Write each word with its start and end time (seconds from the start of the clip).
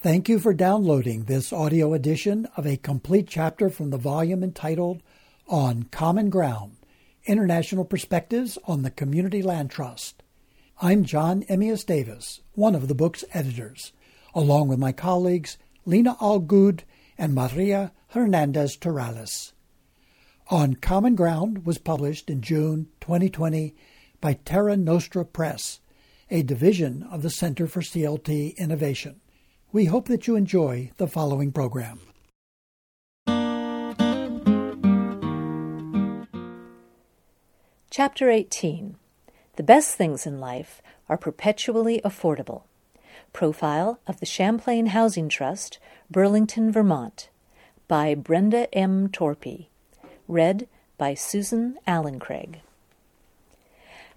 Thank 0.00 0.28
you 0.28 0.38
for 0.38 0.54
downloading 0.54 1.24
this 1.24 1.52
audio 1.52 1.92
edition 1.92 2.46
of 2.56 2.64
a 2.64 2.76
complete 2.76 3.26
chapter 3.26 3.68
from 3.68 3.90
the 3.90 3.98
volume 3.98 4.44
entitled 4.44 5.02
On 5.48 5.82
Common 5.90 6.30
Ground 6.30 6.76
International 7.26 7.84
Perspectives 7.84 8.58
on 8.68 8.82
the 8.82 8.92
Community 8.92 9.42
Land 9.42 9.72
Trust. 9.72 10.22
I'm 10.80 11.02
John 11.02 11.42
Emmeus 11.48 11.82
Davis, 11.82 12.42
one 12.54 12.76
of 12.76 12.86
the 12.86 12.94
book's 12.94 13.24
editors, 13.32 13.92
along 14.36 14.68
with 14.68 14.78
my 14.78 14.92
colleagues 14.92 15.58
Line 15.84 16.04
Algoed 16.04 16.84
and 17.18 17.34
Maria 17.34 17.90
Hernandez 18.10 18.76
Torrales. 18.76 19.50
On 20.48 20.74
Common 20.74 21.16
Ground 21.16 21.66
was 21.66 21.78
published 21.78 22.30
in 22.30 22.40
June 22.40 22.86
2020 23.00 23.74
by 24.20 24.34
Terra 24.34 24.76
Nostra 24.76 25.24
Press, 25.24 25.80
a 26.30 26.44
division 26.44 27.02
of 27.10 27.22
the 27.22 27.30
Center 27.30 27.66
for 27.66 27.80
CLT 27.80 28.56
Innovation. 28.56 29.20
We 29.70 29.84
hope 29.84 30.08
that 30.08 30.26
you 30.26 30.34
enjoy 30.34 30.92
the 30.96 31.06
following 31.06 31.52
program. 31.52 32.00
Chapter 37.90 38.30
18 38.30 38.96
The 39.56 39.62
Best 39.62 39.94
Things 39.94 40.26
in 40.26 40.40
Life 40.40 40.80
Are 41.10 41.18
Perpetually 41.18 42.00
Affordable. 42.02 42.62
Profile 43.34 44.00
of 44.06 44.20
the 44.20 44.26
Champlain 44.26 44.86
Housing 44.86 45.28
Trust, 45.28 45.78
Burlington, 46.10 46.72
Vermont, 46.72 47.28
by 47.88 48.14
Brenda 48.14 48.74
M. 48.74 49.10
Torpy. 49.10 49.66
Read 50.26 50.66
by 50.96 51.12
Susan 51.12 51.76
Allen 51.86 52.18
Craig. 52.18 52.60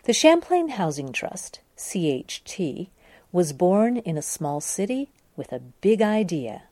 The 0.03 0.13
Champlain 0.13 0.69
Housing 0.69 1.11
Trust, 1.11 1.59
CHT, 1.75 2.87
was 3.33 3.51
born 3.51 3.97
in 3.97 4.17
a 4.17 4.21
small 4.21 4.61
city 4.61 5.09
with 5.35 5.51
a 5.51 5.59
big 5.59 6.01
idea. 6.01 6.63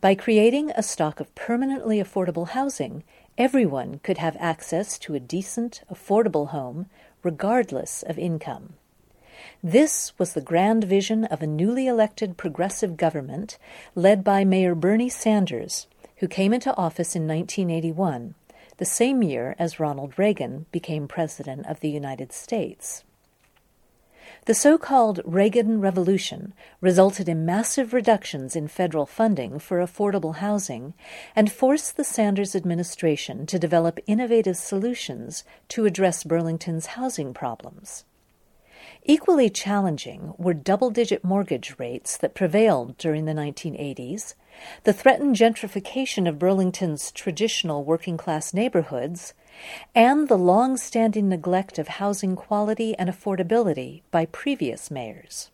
By 0.00 0.14
creating 0.14 0.70
a 0.70 0.82
stock 0.82 1.20
of 1.20 1.34
permanently 1.34 1.98
affordable 1.98 2.48
housing, 2.48 3.04
everyone 3.36 4.00
could 4.02 4.18
have 4.18 4.36
access 4.40 4.98
to 5.00 5.14
a 5.14 5.20
decent, 5.20 5.82
affordable 5.92 6.48
home, 6.48 6.86
regardless 7.22 8.02
of 8.02 8.18
income. 8.18 8.74
This 9.62 10.18
was 10.18 10.32
the 10.32 10.40
grand 10.40 10.84
vision 10.84 11.24
of 11.24 11.42
a 11.42 11.46
newly 11.46 11.86
elected 11.86 12.36
progressive 12.36 12.96
government 12.96 13.58
led 13.94 14.24
by 14.24 14.44
Mayor 14.44 14.74
Bernie 14.74 15.10
Sanders, 15.10 15.86
who 16.16 16.28
came 16.28 16.52
into 16.52 16.74
office 16.76 17.14
in 17.16 17.26
1981, 17.26 18.34
the 18.78 18.84
same 18.84 19.22
year 19.22 19.54
as 19.58 19.80
Ronald 19.80 20.18
Reagan 20.18 20.66
became 20.72 21.08
President 21.08 21.66
of 21.66 21.80
the 21.80 21.90
United 21.90 22.32
States. 22.32 23.04
The 24.46 24.54
so 24.54 24.78
called 24.78 25.20
Reagan 25.24 25.80
Revolution 25.80 26.54
resulted 26.80 27.28
in 27.28 27.44
massive 27.44 27.92
reductions 27.92 28.56
in 28.56 28.68
federal 28.68 29.04
funding 29.04 29.58
for 29.58 29.80
affordable 29.80 30.36
housing 30.36 30.94
and 31.36 31.52
forced 31.52 31.96
the 31.96 32.04
Sanders 32.04 32.56
administration 32.56 33.44
to 33.46 33.58
develop 33.58 34.00
innovative 34.06 34.56
solutions 34.56 35.44
to 35.68 35.84
address 35.84 36.24
Burlington's 36.24 36.86
housing 36.86 37.34
problems. 37.34 38.04
Equally 39.02 39.50
challenging 39.50 40.32
were 40.38 40.54
double 40.54 40.90
digit 40.90 41.22
mortgage 41.22 41.74
rates 41.78 42.16
that 42.16 42.34
prevailed 42.34 42.96
during 42.96 43.26
the 43.26 43.32
1980s, 43.32 44.34
the 44.84 44.92
threatened 44.92 45.36
gentrification 45.36 46.26
of 46.26 46.38
Burlington's 46.38 47.12
traditional 47.12 47.84
working 47.84 48.16
class 48.16 48.54
neighborhoods, 48.54 49.34
and 49.94 50.28
the 50.28 50.38
long 50.38 50.76
standing 50.76 51.28
neglect 51.28 51.78
of 51.78 51.88
housing 51.88 52.36
quality 52.36 52.96
and 52.98 53.08
affordability 53.08 54.02
by 54.10 54.26
previous 54.26 54.90
mayors. 54.90 55.50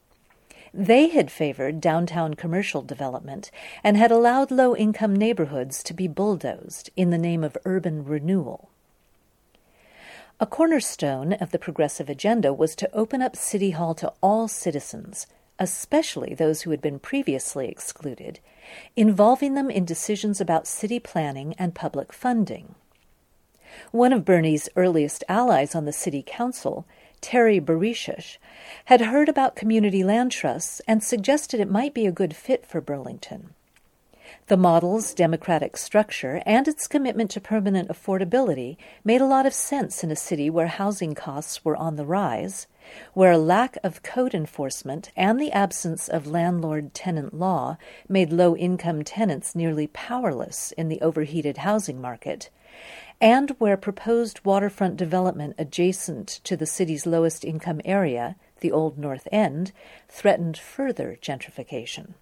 They 0.72 1.08
had 1.08 1.30
favored 1.30 1.80
downtown 1.80 2.34
commercial 2.34 2.82
development 2.82 3.50
and 3.82 3.96
had 3.96 4.10
allowed 4.10 4.50
low 4.50 4.76
income 4.76 5.16
neighborhoods 5.16 5.82
to 5.84 5.94
be 5.94 6.06
bulldozed 6.06 6.90
in 6.96 7.10
the 7.10 7.18
name 7.18 7.42
of 7.42 7.56
urban 7.64 8.04
renewal. 8.04 8.68
A 10.38 10.44
cornerstone 10.44 11.32
of 11.32 11.50
the 11.50 11.58
progressive 11.58 12.10
agenda 12.10 12.52
was 12.52 12.76
to 12.76 12.94
open 12.94 13.22
up 13.22 13.36
City 13.36 13.70
Hall 13.70 13.94
to 13.94 14.12
all 14.22 14.48
citizens, 14.48 15.26
especially 15.58 16.34
those 16.34 16.62
who 16.62 16.70
had 16.72 16.82
been 16.82 16.98
previously 16.98 17.68
excluded, 17.68 18.40
involving 18.96 19.54
them 19.54 19.70
in 19.70 19.86
decisions 19.86 20.38
about 20.38 20.66
city 20.66 21.00
planning 21.00 21.54
and 21.58 21.74
public 21.74 22.12
funding. 22.12 22.74
One 23.92 24.12
of 24.12 24.24
Bernie's 24.24 24.68
earliest 24.76 25.24
allies 25.28 25.74
on 25.74 25.84
the 25.84 25.92
city 25.92 26.22
council, 26.26 26.86
Terry 27.20 27.60
Bouricius, 27.60 28.38
had 28.86 29.00
heard 29.00 29.28
about 29.28 29.56
community 29.56 30.04
land 30.04 30.32
trusts 30.32 30.80
and 30.86 31.02
suggested 31.02 31.60
it 31.60 31.70
might 31.70 31.94
be 31.94 32.06
a 32.06 32.12
good 32.12 32.36
fit 32.36 32.66
for 32.66 32.80
Burlington. 32.80 33.50
The 34.48 34.56
model's 34.56 35.14
democratic 35.14 35.76
structure 35.76 36.42
and 36.46 36.68
its 36.68 36.86
commitment 36.86 37.30
to 37.32 37.40
permanent 37.40 37.88
affordability 37.88 38.76
made 39.04 39.20
a 39.20 39.26
lot 39.26 39.46
of 39.46 39.54
sense 39.54 40.04
in 40.04 40.10
a 40.10 40.16
city 40.16 40.50
where 40.50 40.66
housing 40.66 41.14
costs 41.14 41.64
were 41.64 41.76
on 41.76 41.96
the 41.96 42.04
rise, 42.04 42.66
where 43.14 43.32
a 43.32 43.38
lack 43.38 43.76
of 43.82 44.02
code 44.02 44.34
enforcement 44.34 45.10
and 45.16 45.40
the 45.40 45.52
absence 45.52 46.08
of 46.08 46.26
landlord 46.26 46.94
tenant 46.94 47.34
law 47.34 47.76
made 48.08 48.32
low 48.32 48.56
income 48.56 49.02
tenants 49.02 49.54
nearly 49.54 49.88
powerless 49.88 50.72
in 50.72 50.88
the 50.88 51.00
overheated 51.00 51.58
housing 51.58 52.00
market, 52.00 52.50
and 53.20 53.50
where 53.58 53.76
proposed 53.76 54.44
waterfront 54.44 54.96
development 54.96 55.54
adjacent 55.58 56.28
to 56.44 56.56
the 56.56 56.66
city's 56.66 57.06
lowest 57.06 57.44
income 57.44 57.80
area, 57.84 58.36
the 58.60 58.72
Old 58.72 58.98
North 58.98 59.26
End, 59.32 59.72
threatened 60.08 60.58
further 60.58 61.18
gentrification. 61.20 62.14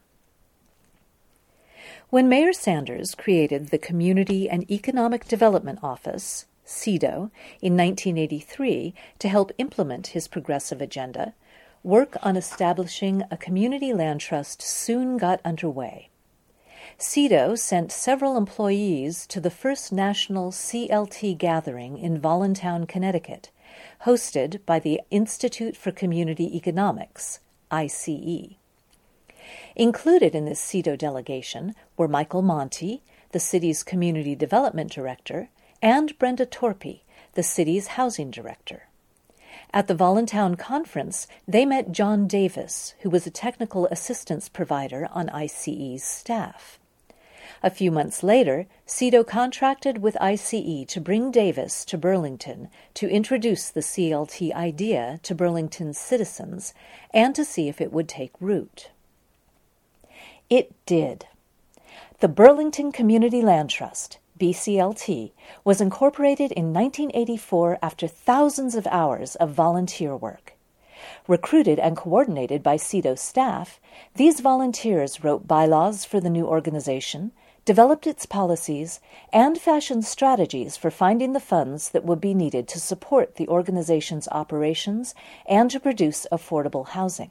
When 2.10 2.28
Mayor 2.28 2.52
Sanders 2.52 3.14
created 3.14 3.68
the 3.68 3.78
Community 3.78 4.48
and 4.48 4.70
Economic 4.70 5.26
Development 5.26 5.78
Office, 5.82 6.46
CEDO, 6.64 7.30
in 7.60 7.76
1983 7.76 8.94
to 9.18 9.28
help 9.28 9.52
implement 9.58 10.08
his 10.08 10.28
progressive 10.28 10.80
agenda, 10.80 11.34
work 11.82 12.16
on 12.22 12.36
establishing 12.36 13.22
a 13.30 13.36
community 13.36 13.92
land 13.92 14.20
trust 14.20 14.62
soon 14.62 15.16
got 15.16 15.40
underway. 15.44 16.08
CEDO 16.96 17.58
sent 17.58 17.90
several 17.90 18.36
employees 18.36 19.26
to 19.26 19.40
the 19.40 19.50
first 19.50 19.92
national 19.92 20.52
CLT 20.52 21.36
gathering 21.36 21.98
in 21.98 22.20
Voluntown, 22.20 22.86
Connecticut, 22.86 23.50
hosted 24.04 24.60
by 24.64 24.78
the 24.78 25.00
Institute 25.10 25.76
for 25.76 25.90
Community 25.90 26.56
Economics, 26.56 27.40
ICE. 27.70 28.54
Included 29.74 30.34
in 30.36 30.44
this 30.44 30.60
CEDO 30.60 30.96
delegation 30.96 31.74
were 31.96 32.06
Michael 32.06 32.42
Monte, 32.42 33.02
the 33.32 33.40
city's 33.40 33.82
community 33.82 34.36
development 34.36 34.92
director, 34.92 35.48
and 35.82 36.16
Brenda 36.18 36.46
Torpy, 36.46 37.00
the 37.32 37.42
city's 37.42 37.88
housing 37.88 38.30
director. 38.30 38.84
At 39.72 39.88
the 39.88 39.94
Voluntown 39.96 40.56
conference, 40.56 41.26
they 41.48 41.66
met 41.66 41.90
John 41.90 42.28
Davis, 42.28 42.94
who 43.00 43.10
was 43.10 43.26
a 43.26 43.30
technical 43.30 43.86
assistance 43.88 44.48
provider 44.48 45.08
on 45.10 45.28
ICE's 45.30 46.04
staff. 46.04 46.78
A 47.64 47.70
few 47.70 47.90
months 47.90 48.22
later, 48.22 48.66
CEDO 48.84 49.26
contracted 49.26 50.02
with 50.02 50.20
ICE 50.20 50.84
to 50.86 51.00
bring 51.00 51.30
Davis 51.30 51.86
to 51.86 51.96
Burlington 51.96 52.68
to 52.92 53.08
introduce 53.08 53.70
the 53.70 53.80
CLT 53.80 54.52
idea 54.52 55.18
to 55.22 55.34
Burlington's 55.34 55.96
citizens 55.96 56.74
and 57.14 57.34
to 57.34 57.42
see 57.42 57.70
if 57.70 57.80
it 57.80 57.90
would 57.90 58.06
take 58.06 58.32
root. 58.38 58.90
It 60.50 60.74
did. 60.84 61.24
The 62.20 62.28
Burlington 62.28 62.92
Community 62.92 63.40
Land 63.40 63.70
Trust, 63.70 64.18
BCLT, 64.38 65.32
was 65.64 65.80
incorporated 65.80 66.52
in 66.52 66.74
1984 66.74 67.78
after 67.80 68.06
thousands 68.06 68.74
of 68.74 68.86
hours 68.88 69.36
of 69.36 69.52
volunteer 69.52 70.14
work. 70.14 70.52
Recruited 71.26 71.78
and 71.78 71.96
coordinated 71.96 72.62
by 72.62 72.76
CEDO 72.76 73.18
staff, 73.18 73.80
these 74.16 74.40
volunteers 74.40 75.24
wrote 75.24 75.48
bylaws 75.48 76.04
for 76.04 76.20
the 76.20 76.28
new 76.28 76.46
organization, 76.46 77.32
developed 77.64 78.06
its 78.06 78.26
policies, 78.26 79.00
and 79.32 79.58
fashioned 79.58 80.04
strategies 80.04 80.76
for 80.76 80.90
finding 80.90 81.32
the 81.32 81.40
funds 81.40 81.90
that 81.90 82.04
would 82.04 82.20
be 82.20 82.34
needed 82.34 82.68
to 82.68 82.78
support 82.78 83.36
the 83.36 83.48
organization's 83.48 84.28
operations 84.28 85.14
and 85.46 85.70
to 85.70 85.80
produce 85.80 86.26
affordable 86.30 86.88
housing. 86.88 87.30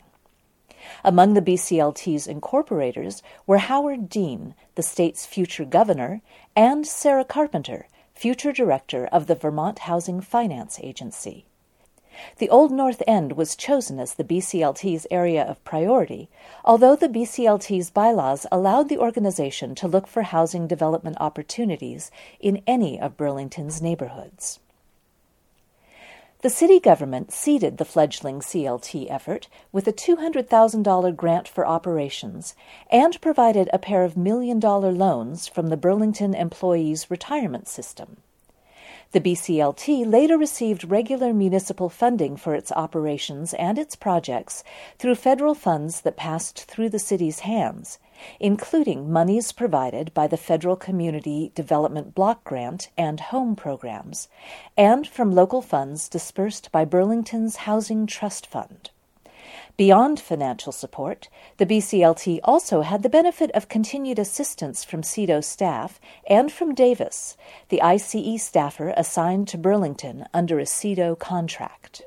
Among 1.03 1.33
the 1.33 1.41
BCLT's 1.41 2.27
incorporators 2.27 3.21
were 3.47 3.59
Howard 3.59 4.09
Dean, 4.09 4.53
the 4.75 4.83
state's 4.83 5.25
future 5.25 5.65
governor, 5.65 6.21
and 6.55 6.85
Sarah 6.85 7.23
Carpenter, 7.23 7.87
future 8.13 8.51
director 8.51 9.07
of 9.07 9.27
the 9.27 9.35
Vermont 9.35 9.79
Housing 9.79 10.19
Finance 10.19 10.79
Agency. 10.81 11.45
The 12.37 12.49
Old 12.49 12.71
North 12.71 13.01
End 13.07 13.33
was 13.33 13.55
chosen 13.55 13.99
as 13.99 14.13
the 14.13 14.23
BCLT's 14.23 15.07
area 15.09 15.43
of 15.43 15.63
priority, 15.63 16.29
although 16.63 16.95
the 16.95 17.09
BCLT's 17.09 17.89
bylaws 17.89 18.45
allowed 18.51 18.89
the 18.89 18.97
organization 18.97 19.75
to 19.75 19.87
look 19.87 20.07
for 20.07 20.23
housing 20.23 20.67
development 20.67 21.17
opportunities 21.19 22.11
in 22.39 22.61
any 22.67 22.99
of 22.99 23.17
Burlington's 23.17 23.81
neighborhoods. 23.81 24.59
The 26.43 26.49
city 26.49 26.77
government 26.77 27.31
seeded 27.31 27.77
the 27.77 27.85
fledgling 27.85 28.41
CLT 28.41 29.09
effort 29.09 29.47
with 29.71 29.87
a 29.87 29.93
$200,000 29.93 31.15
grant 31.15 31.47
for 31.47 31.65
operations 31.65 32.53
and 32.91 33.21
provided 33.21 33.69
a 33.71 33.79
pair 33.79 34.03
of 34.03 34.17
million 34.17 34.59
dollar 34.59 34.91
loans 34.91 35.47
from 35.47 35.69
the 35.69 35.77
Burlington 35.77 36.33
Employees 36.33 37.09
Retirement 37.09 37.69
System. 37.69 38.17
The 39.13 39.21
BCLT 39.21 40.11
later 40.11 40.39
received 40.39 40.89
regular 40.89 41.35
municipal 41.35 41.87
funding 41.87 42.35
for 42.35 42.55
its 42.55 42.71
operations 42.71 43.53
and 43.53 43.77
its 43.77 43.95
projects 43.95 44.63
through 44.97 45.13
federal 45.13 45.53
funds 45.53 46.01
that 46.01 46.17
passed 46.17 46.63
through 46.63 46.89
the 46.89 46.97
city's 46.97 47.41
hands, 47.41 47.99
including 48.39 49.11
monies 49.11 49.51
provided 49.51 50.11
by 50.15 50.25
the 50.25 50.35
Federal 50.35 50.75
Community 50.75 51.51
Development 51.53 52.15
Block 52.15 52.43
Grant 52.43 52.89
and 52.97 53.19
Home 53.19 53.55
programs, 53.55 54.29
and 54.75 55.07
from 55.07 55.31
local 55.31 55.61
funds 55.61 56.09
dispersed 56.09 56.71
by 56.71 56.83
Burlington's 56.83 57.57
Housing 57.67 58.07
Trust 58.07 58.47
Fund. 58.47 58.89
Beyond 59.75 60.19
financial 60.19 60.71
support, 60.71 61.29
the 61.57 61.65
BCLT 61.65 62.39
also 62.43 62.81
had 62.81 63.01
the 63.01 63.09
benefit 63.09 63.49
of 63.51 63.69
continued 63.69 64.19
assistance 64.19 64.83
from 64.83 65.01
CEDO 65.01 65.43
staff 65.43 65.99
and 66.27 66.51
from 66.51 66.75
Davis, 66.75 67.35
the 67.69 67.81
ICE 67.81 68.37
staffer 68.37 68.93
assigned 68.95 69.47
to 69.47 69.57
Burlington 69.57 70.27
under 70.31 70.59
a 70.59 70.67
CEDO 70.67 71.17
contract. 71.17 72.03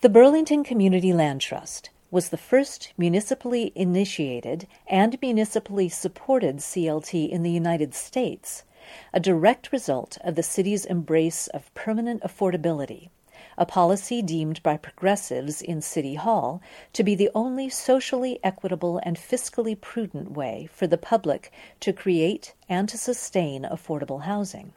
The 0.00 0.08
Burlington 0.08 0.64
Community 0.64 1.12
Land 1.12 1.42
Trust 1.42 1.90
was 2.10 2.30
the 2.30 2.38
first 2.38 2.94
municipally 2.96 3.70
initiated 3.74 4.66
and 4.86 5.20
municipally 5.20 5.90
supported 5.90 6.56
CLT 6.56 7.28
in 7.28 7.42
the 7.42 7.50
United 7.50 7.94
States, 7.94 8.64
a 9.12 9.20
direct 9.20 9.70
result 9.70 10.16
of 10.24 10.36
the 10.36 10.42
city's 10.42 10.86
embrace 10.86 11.48
of 11.48 11.72
permanent 11.74 12.22
affordability 12.22 13.10
a 13.58 13.66
policy 13.66 14.22
deemed 14.22 14.62
by 14.62 14.76
progressives 14.76 15.60
in 15.60 15.80
City 15.80 16.14
Hall 16.14 16.62
to 16.92 17.02
be 17.02 17.14
the 17.14 17.30
only 17.34 17.68
socially 17.68 18.38
equitable 18.42 19.00
and 19.02 19.16
fiscally 19.16 19.78
prudent 19.78 20.32
way 20.32 20.68
for 20.72 20.86
the 20.86 20.98
public 20.98 21.52
to 21.80 21.92
create 21.92 22.54
and 22.68 22.88
to 22.88 22.96
sustain 22.96 23.64
affordable 23.64 24.22
housing. 24.22 24.72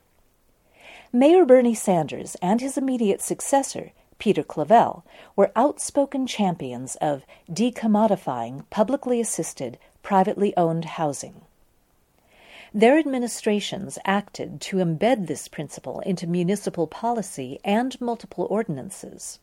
Mayor 1.13 1.45
Bernie 1.45 1.73
Sanders 1.73 2.35
and 2.41 2.59
his 2.59 2.77
immediate 2.77 3.21
successor, 3.21 3.91
Peter 4.19 4.43
Clavelle, 4.43 5.05
were 5.35 5.51
outspoken 5.55 6.27
champions 6.27 6.97
of 6.97 7.25
decommodifying 7.49 8.69
publicly 8.69 9.21
assisted, 9.21 9.77
privately 10.03 10.53
owned 10.57 10.85
housing. 10.85 11.44
Their 12.75 12.97
administrations 12.97 13.97
acted 14.03 14.59
to 14.63 14.79
embed 14.79 15.27
this 15.27 15.47
principle 15.47 16.01
into 16.01 16.27
municipal 16.27 16.87
policy 16.87 17.57
and 17.63 17.99
multiple 18.01 18.47
ordinances. 18.49 19.39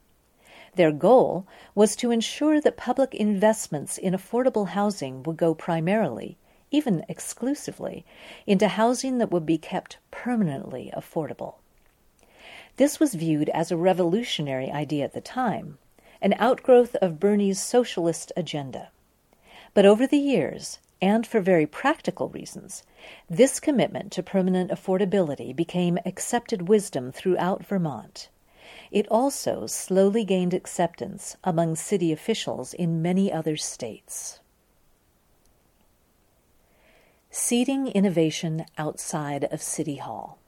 Their 0.74 0.92
goal 0.92 1.46
was 1.74 1.96
to 1.96 2.10
ensure 2.10 2.60
that 2.60 2.76
public 2.76 3.14
investments 3.14 3.96
in 3.96 4.12
affordable 4.12 4.68
housing 4.68 5.22
would 5.22 5.38
go 5.38 5.54
primarily, 5.54 6.36
even 6.70 7.06
exclusively, 7.08 8.04
into 8.46 8.68
housing 8.68 9.16
that 9.16 9.30
would 9.30 9.46
be 9.46 9.56
kept 9.56 9.96
permanently 10.10 10.92
affordable. 10.94 11.54
This 12.76 13.00
was 13.00 13.14
viewed 13.14 13.48
as 13.48 13.72
a 13.72 13.78
revolutionary 13.78 14.70
idea 14.70 15.06
at 15.06 15.14
the 15.14 15.22
time, 15.22 15.78
an 16.20 16.34
outgrowth 16.38 16.96
of 16.96 17.18
Bernie's 17.18 17.62
socialist 17.62 18.30
agenda. 18.36 18.90
But 19.72 19.86
over 19.86 20.06
the 20.06 20.18
years, 20.18 20.80
and 21.02 21.26
for 21.26 21.40
very 21.40 21.66
practical 21.66 22.28
reasons, 22.28 22.84
this 23.28 23.58
commitment 23.58 24.12
to 24.12 24.22
permanent 24.22 24.70
affordability 24.70 25.54
became 25.54 25.98
accepted 26.06 26.68
wisdom 26.68 27.10
throughout 27.10 27.66
Vermont. 27.66 28.28
It 28.92 29.08
also 29.08 29.66
slowly 29.66 30.24
gained 30.24 30.54
acceptance 30.54 31.36
among 31.42 31.74
city 31.74 32.12
officials 32.12 32.72
in 32.72 33.02
many 33.02 33.32
other 33.32 33.56
states. 33.56 34.38
Seeding 37.30 37.88
innovation 37.88 38.64
outside 38.78 39.44
of 39.44 39.60
City 39.60 39.96
Hall. 39.96 40.38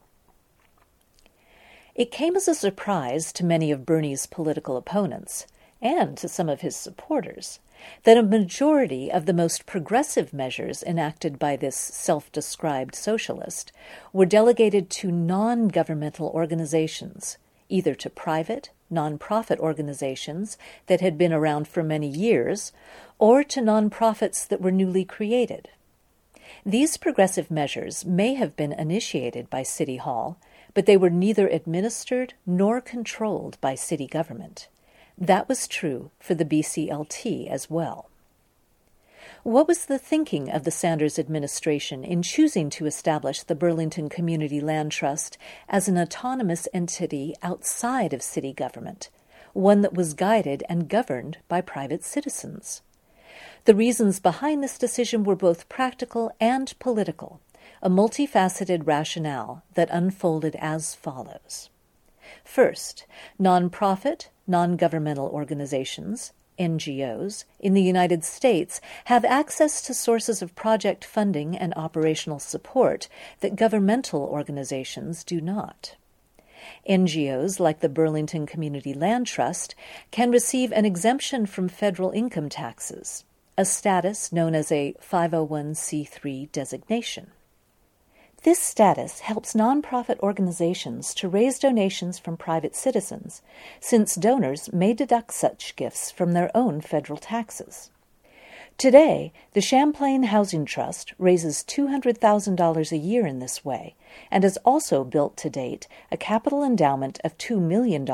It 1.96 2.12
came 2.12 2.36
as 2.36 2.46
a 2.46 2.54
surprise 2.54 3.32
to 3.32 3.44
many 3.44 3.72
of 3.72 3.86
Bernie's 3.86 4.26
political 4.26 4.76
opponents 4.76 5.46
and 5.82 6.16
to 6.18 6.28
some 6.28 6.48
of 6.48 6.60
his 6.60 6.76
supporters 6.76 7.58
that 8.04 8.16
a 8.16 8.22
majority 8.22 9.10
of 9.10 9.26
the 9.26 9.32
most 9.32 9.66
progressive 9.66 10.32
measures 10.32 10.82
enacted 10.82 11.38
by 11.38 11.56
this 11.56 11.76
self 11.76 12.30
described 12.32 12.94
socialist 12.94 13.72
were 14.12 14.26
delegated 14.26 14.90
to 14.90 15.10
non 15.10 15.68
governmental 15.68 16.28
organizations, 16.28 17.38
either 17.68 17.94
to 17.94 18.10
private, 18.10 18.70
nonprofit 18.92 19.58
organizations 19.58 20.56
that 20.86 21.00
had 21.00 21.18
been 21.18 21.32
around 21.32 21.66
for 21.66 21.82
many 21.82 22.08
years, 22.08 22.72
or 23.18 23.42
to 23.42 23.60
nonprofits 23.60 24.46
that 24.46 24.60
were 24.60 24.70
newly 24.70 25.04
created. 25.04 25.68
These 26.64 26.96
progressive 26.96 27.50
measures 27.50 28.04
may 28.04 28.34
have 28.34 28.56
been 28.56 28.72
initiated 28.72 29.50
by 29.50 29.62
City 29.62 29.96
Hall, 29.96 30.38
but 30.74 30.86
they 30.86 30.96
were 30.96 31.10
neither 31.10 31.48
administered 31.48 32.34
nor 32.46 32.80
controlled 32.80 33.60
by 33.60 33.74
city 33.74 34.06
government. 34.06 34.68
That 35.16 35.48
was 35.48 35.68
true 35.68 36.10
for 36.18 36.34
the 36.34 36.44
BCLT 36.44 37.48
as 37.48 37.70
well. 37.70 38.10
What 39.44 39.68
was 39.68 39.86
the 39.86 39.98
thinking 39.98 40.50
of 40.50 40.64
the 40.64 40.70
Sanders 40.70 41.18
administration 41.18 42.02
in 42.02 42.22
choosing 42.22 42.70
to 42.70 42.86
establish 42.86 43.42
the 43.42 43.54
Burlington 43.54 44.08
Community 44.08 44.60
Land 44.60 44.90
Trust 44.90 45.36
as 45.68 45.86
an 45.86 45.98
autonomous 45.98 46.66
entity 46.72 47.34
outside 47.42 48.14
of 48.14 48.22
city 48.22 48.52
government, 48.52 49.10
one 49.52 49.82
that 49.82 49.94
was 49.94 50.14
guided 50.14 50.64
and 50.68 50.88
governed 50.88 51.38
by 51.46 51.60
private 51.60 52.02
citizens? 52.02 52.82
The 53.66 53.74
reasons 53.74 54.18
behind 54.18 54.62
this 54.62 54.78
decision 54.78 55.24
were 55.24 55.36
both 55.36 55.68
practical 55.68 56.32
and 56.40 56.72
political, 56.78 57.40
a 57.82 57.90
multifaceted 57.90 58.86
rationale 58.86 59.62
that 59.74 59.90
unfolded 59.90 60.56
as 60.56 60.94
follows. 60.94 61.68
First, 62.44 63.06
nonprofit, 63.38 64.28
non 64.46 64.76
governmental 64.76 65.28
organizations, 65.28 66.32
NGOs, 66.58 67.44
in 67.58 67.74
the 67.74 67.82
United 67.82 68.24
States 68.24 68.80
have 69.06 69.24
access 69.24 69.82
to 69.82 69.94
sources 69.94 70.42
of 70.42 70.54
project 70.54 71.04
funding 71.04 71.56
and 71.56 71.74
operational 71.74 72.38
support 72.38 73.08
that 73.40 73.56
governmental 73.56 74.22
organizations 74.22 75.24
do 75.24 75.40
not. 75.40 75.96
NGOs 76.88 77.60
like 77.60 77.80
the 77.80 77.88
Burlington 77.88 78.46
Community 78.46 78.94
Land 78.94 79.26
Trust 79.26 79.74
can 80.10 80.30
receive 80.30 80.72
an 80.72 80.84
exemption 80.84 81.46
from 81.46 81.68
federal 81.68 82.10
income 82.10 82.48
taxes, 82.48 83.24
a 83.58 83.64
status 83.64 84.32
known 84.32 84.54
as 84.54 84.72
a 84.72 84.94
501c3 85.02 86.50
designation. 86.52 87.32
This 88.44 88.58
status 88.58 89.20
helps 89.20 89.54
nonprofit 89.54 90.20
organizations 90.20 91.14
to 91.14 91.30
raise 91.30 91.58
donations 91.58 92.18
from 92.18 92.36
private 92.36 92.76
citizens, 92.76 93.40
since 93.80 94.14
donors 94.14 94.70
may 94.70 94.92
deduct 94.92 95.32
such 95.32 95.74
gifts 95.76 96.10
from 96.10 96.32
their 96.32 96.54
own 96.54 96.82
federal 96.82 97.18
taxes. 97.18 97.90
Today, 98.76 99.32
the 99.54 99.62
Champlain 99.62 100.24
Housing 100.24 100.66
Trust 100.66 101.14
raises 101.16 101.64
$200,000 101.64 102.92
a 102.92 102.96
year 102.98 103.26
in 103.26 103.38
this 103.38 103.64
way 103.64 103.94
and 104.30 104.44
has 104.44 104.58
also 104.58 105.04
built 105.04 105.38
to 105.38 105.48
date 105.48 105.88
a 106.12 106.18
capital 106.18 106.62
endowment 106.62 107.20
of 107.24 107.38
$2 107.38 107.58
million 107.58 108.06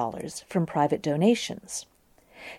from 0.47 0.65
private 0.65 1.03
donations. 1.03 1.87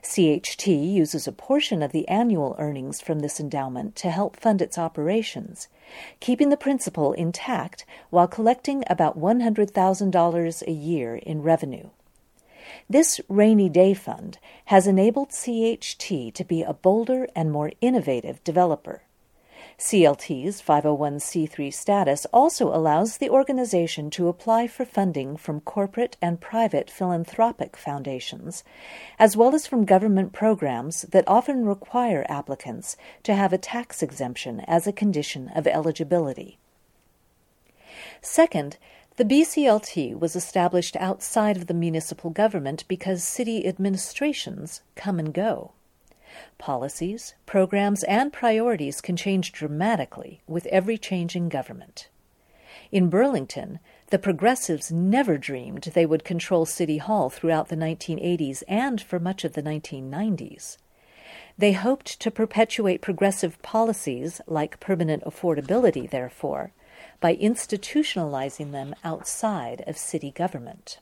CHT 0.04 0.68
uses 0.68 1.28
a 1.28 1.32
portion 1.32 1.82
of 1.82 1.92
the 1.92 2.08
annual 2.08 2.56
earnings 2.60 3.02
from 3.02 3.20
this 3.20 3.40
endowment 3.40 3.96
to 3.98 4.12
help 4.12 4.36
fund 4.36 4.62
its 4.62 4.78
operations, 4.78 5.68
keeping 6.20 6.50
the 6.50 6.58
principal 6.58 7.14
intact 7.14 7.86
while 8.10 8.28
collecting 8.28 8.84
about 8.88 9.20
$100,000 9.20 10.68
a 10.68 10.72
year 10.72 11.16
in 11.16 11.42
revenue. 11.42 11.90
This 12.90 13.20
rainy 13.28 13.70
day 13.70 13.94
fund 13.94 14.38
has 14.66 14.88
enabled 14.88 15.30
CHT 15.30 16.34
to 16.34 16.44
be 16.44 16.64
a 16.64 16.74
bolder 16.74 17.28
and 17.36 17.52
more 17.52 17.72
innovative 17.82 18.44
developer. 18.44 19.04
CLT's 19.82 20.62
501c3 20.62 21.74
status 21.74 22.28
also 22.32 22.68
allows 22.68 23.18
the 23.18 23.32
organization 23.32 24.12
to 24.12 24.28
apply 24.28 24.68
for 24.68 24.86
funding 24.86 25.36
from 25.36 25.60
corporate 25.60 26.18
and 26.22 26.40
private 26.40 26.92
philanthropic 26.92 27.76
foundations, 27.76 28.64
as 29.18 29.36
well 29.36 29.56
as 29.56 29.66
from 29.66 29.86
government 29.86 30.34
programs 30.34 31.02
that 31.10 31.28
often 31.28 31.66
require 31.66 32.28
applicants 32.30 32.96
to 33.24 33.34
have 33.34 33.52
a 33.52 33.58
tax 33.58 34.04
exemption 34.04 34.60
as 34.68 34.86
a 34.86 34.94
condition 34.94 35.50
of 35.56 35.66
eligibility. 35.66 36.60
Second, 38.22 38.78
the 39.16 39.26
BCLT 39.26 40.18
was 40.18 40.36
established 40.36 40.96
outside 40.98 41.58
of 41.58 41.66
the 41.66 41.74
municipal 41.74 42.30
government 42.30 42.88
because 42.88 43.24
city 43.24 43.68
administrations 43.68 44.82
come 44.96 45.18
and 45.18 45.34
go. 45.34 45.72
Policies, 46.58 47.36
programs, 47.46 48.04
and 48.04 48.32
priorities 48.32 49.02
can 49.02 49.16
change 49.16 49.52
dramatically 49.52 50.42
with 50.48 50.66
every 50.68 50.98
change 50.98 51.36
in 51.36 51.50
government. 51.50 52.10
In 52.92 53.10
Burlington, 53.10 53.80
The 54.12 54.20
progressives 54.20 54.92
never 54.92 55.38
dreamed 55.38 55.84
they 55.84 56.06
would 56.06 56.26
control 56.26 56.66
City 56.66 56.98
Hall 56.98 57.30
throughout 57.30 57.70
the 57.70 57.78
1980s 57.78 58.62
and 58.68 59.02
for 59.02 59.20
much 59.20 59.46
of 59.46 59.54
the 59.54 59.64
1990s. 59.64 60.78
They 61.58 61.72
hoped 61.72 62.20
to 62.20 62.30
perpetuate 62.30 63.02
progressive 63.02 63.62
policies 63.62 64.42
like 64.48 64.82
permanent 64.82 65.24
affordability, 65.24 66.10
therefore, 66.10 66.74
by 67.22 67.38
institutionalizing 67.38 68.74
them 68.74 68.94
outside 69.02 69.82
of 69.88 69.98
city 69.98 70.32
government. 70.32 71.00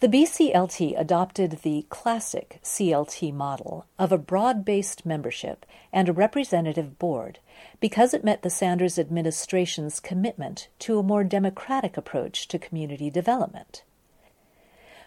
The 0.00 0.08
BCLT 0.08 0.98
adopted 0.98 1.60
the 1.62 1.86
classic 1.88 2.58
CLT 2.64 3.32
model 3.32 3.86
of 3.98 4.10
a 4.10 4.18
broad 4.18 4.64
based 4.64 5.06
membership 5.06 5.64
and 5.92 6.08
a 6.08 6.12
representative 6.12 6.98
board 6.98 7.38
because 7.80 8.12
it 8.12 8.24
met 8.24 8.42
the 8.42 8.50
Sanders 8.50 8.98
administration's 8.98 10.00
commitment 10.00 10.68
to 10.80 10.98
a 10.98 11.02
more 11.02 11.22
democratic 11.22 11.96
approach 11.96 12.48
to 12.48 12.58
community 12.58 13.08
development. 13.08 13.84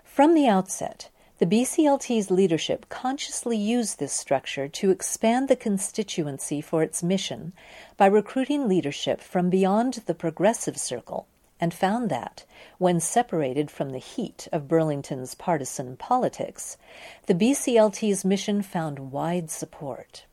From 0.05 0.33
the 0.33 0.47
outset, 0.47 1.09
the 1.37 1.45
BCLT's 1.45 2.31
leadership 2.31 2.87
consciously 2.89 3.57
used 3.57 3.99
this 3.99 4.13
structure 4.13 4.67
to 4.69 4.89
expand 4.89 5.49
the 5.49 5.55
constituency 5.55 6.61
for 6.61 6.81
its 6.81 7.03
mission 7.03 7.51
by 7.97 8.07
recruiting 8.07 8.67
leadership 8.67 9.21
from 9.21 9.49
beyond 9.49 9.95
the 10.05 10.15
progressive 10.15 10.77
circle 10.77 11.27
and 11.59 11.73
found 11.73 12.09
that, 12.09 12.45
when 12.77 12.99
separated 12.99 13.71
from 13.71 13.89
the 13.89 13.97
heat 13.97 14.47
of 14.51 14.67
Burlington's 14.67 15.35
partisan 15.35 15.97
politics, 15.97 16.77
the 17.25 17.33
BCLT's 17.33 18.23
mission 18.23 18.61
found 18.61 19.11
wide 19.11 19.49
support. 19.49 20.25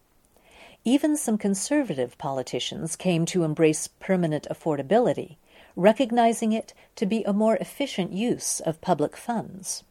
Even 0.84 1.16
some 1.16 1.38
conservative 1.38 2.18
politicians 2.18 2.94
came 2.94 3.24
to 3.24 3.42
embrace 3.42 3.88
permanent 3.88 4.46
affordability, 4.50 5.36
recognizing 5.76 6.52
it 6.52 6.74
to 6.96 7.06
be 7.06 7.24
a 7.24 7.32
more 7.32 7.56
efficient 7.56 8.12
use 8.12 8.60
of 8.60 8.80
public 8.82 9.16
funds. 9.16 9.82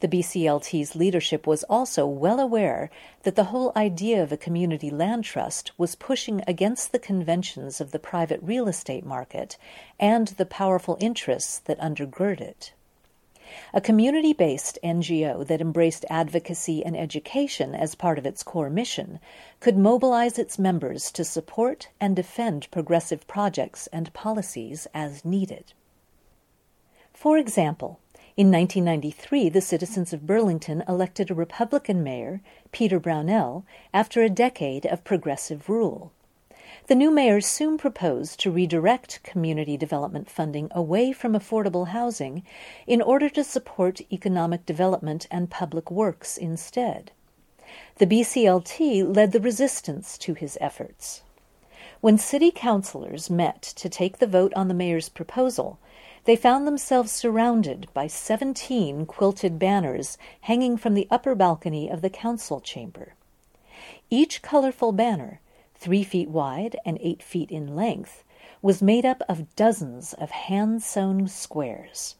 The 0.00 0.08
BCLT's 0.08 0.94
leadership 0.94 1.46
was 1.46 1.64
also 1.64 2.06
well 2.06 2.40
aware 2.40 2.90
that 3.22 3.36
the 3.36 3.44
whole 3.44 3.72
idea 3.74 4.22
of 4.22 4.32
a 4.32 4.36
community 4.36 4.90
land 4.90 5.24
trust 5.24 5.72
was 5.78 5.94
pushing 5.94 6.42
against 6.46 6.92
the 6.92 6.98
conventions 6.98 7.80
of 7.80 7.90
the 7.90 7.98
private 7.98 8.40
real 8.42 8.68
estate 8.68 9.04
market 9.04 9.56
and 9.98 10.28
the 10.28 10.46
powerful 10.46 10.96
interests 11.00 11.58
that 11.58 11.80
undergird 11.80 12.40
it. 12.40 12.72
A 13.74 13.80
community 13.80 14.32
based 14.32 14.78
NGO 14.82 15.46
that 15.46 15.60
embraced 15.60 16.06
advocacy 16.08 16.84
and 16.84 16.96
education 16.96 17.74
as 17.74 17.94
part 17.94 18.18
of 18.18 18.24
its 18.24 18.42
core 18.42 18.70
mission 18.70 19.20
could 19.60 19.76
mobilize 19.76 20.38
its 20.38 20.58
members 20.58 21.10
to 21.12 21.24
support 21.24 21.88
and 22.00 22.16
defend 22.16 22.70
progressive 22.70 23.26
projects 23.26 23.88
and 23.88 24.12
policies 24.14 24.86
as 24.94 25.24
needed. 25.24 25.74
For 27.12 27.36
example, 27.36 28.00
in 28.34 28.50
1993, 28.50 29.50
the 29.50 29.60
citizens 29.60 30.14
of 30.14 30.26
Burlington 30.26 30.82
elected 30.88 31.30
a 31.30 31.34
Republican 31.34 32.02
mayor, 32.02 32.40
Peter 32.72 32.98
Brownell, 32.98 33.66
after 33.92 34.22
a 34.22 34.30
decade 34.30 34.86
of 34.86 35.04
progressive 35.04 35.68
rule. 35.68 36.12
The 36.86 36.94
new 36.94 37.10
mayor 37.10 37.42
soon 37.42 37.76
proposed 37.76 38.40
to 38.40 38.50
redirect 38.50 39.22
community 39.22 39.76
development 39.76 40.30
funding 40.30 40.68
away 40.70 41.12
from 41.12 41.34
affordable 41.34 41.88
housing 41.88 42.42
in 42.86 43.02
order 43.02 43.28
to 43.28 43.44
support 43.44 44.00
economic 44.10 44.64
development 44.64 45.26
and 45.30 45.50
public 45.50 45.90
works 45.90 46.38
instead. 46.38 47.12
The 47.96 48.06
BCLT 48.06 49.14
led 49.14 49.32
the 49.32 49.40
resistance 49.40 50.16
to 50.18 50.32
his 50.32 50.56
efforts. 50.58 51.22
When 52.00 52.16
city 52.16 52.50
councilors 52.50 53.28
met 53.28 53.60
to 53.62 53.88
take 53.88 54.18
the 54.18 54.26
vote 54.26 54.52
on 54.54 54.68
the 54.68 54.74
mayor's 54.74 55.08
proposal, 55.08 55.78
they 56.24 56.36
found 56.36 56.66
themselves 56.66 57.10
surrounded 57.10 57.88
by 57.92 58.06
seventeen 58.06 59.06
quilted 59.06 59.58
banners 59.58 60.16
hanging 60.42 60.76
from 60.76 60.94
the 60.94 61.08
upper 61.10 61.34
balcony 61.34 61.88
of 61.88 62.00
the 62.00 62.10
council 62.10 62.60
chamber. 62.60 63.14
Each 64.08 64.40
colorful 64.40 64.92
banner, 64.92 65.40
three 65.74 66.04
feet 66.04 66.28
wide 66.28 66.76
and 66.84 66.98
eight 67.00 67.22
feet 67.22 67.50
in 67.50 67.74
length, 67.74 68.22
was 68.60 68.80
made 68.82 69.04
up 69.04 69.22
of 69.28 69.56
dozens 69.56 70.12
of 70.12 70.30
hand 70.30 70.82
sewn 70.82 71.26
squares. 71.26 72.14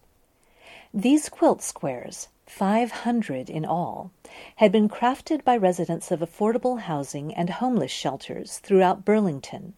These 0.92 1.28
quilt 1.28 1.62
squares, 1.62 2.28
500 2.46 3.48
in 3.48 3.64
all, 3.64 4.10
had 4.56 4.72
been 4.72 4.88
crafted 4.88 5.44
by 5.44 5.56
residents 5.56 6.10
of 6.10 6.20
affordable 6.20 6.80
housing 6.80 7.32
and 7.34 7.48
homeless 7.48 7.92
shelters 7.92 8.58
throughout 8.58 9.04
Burlington 9.04 9.74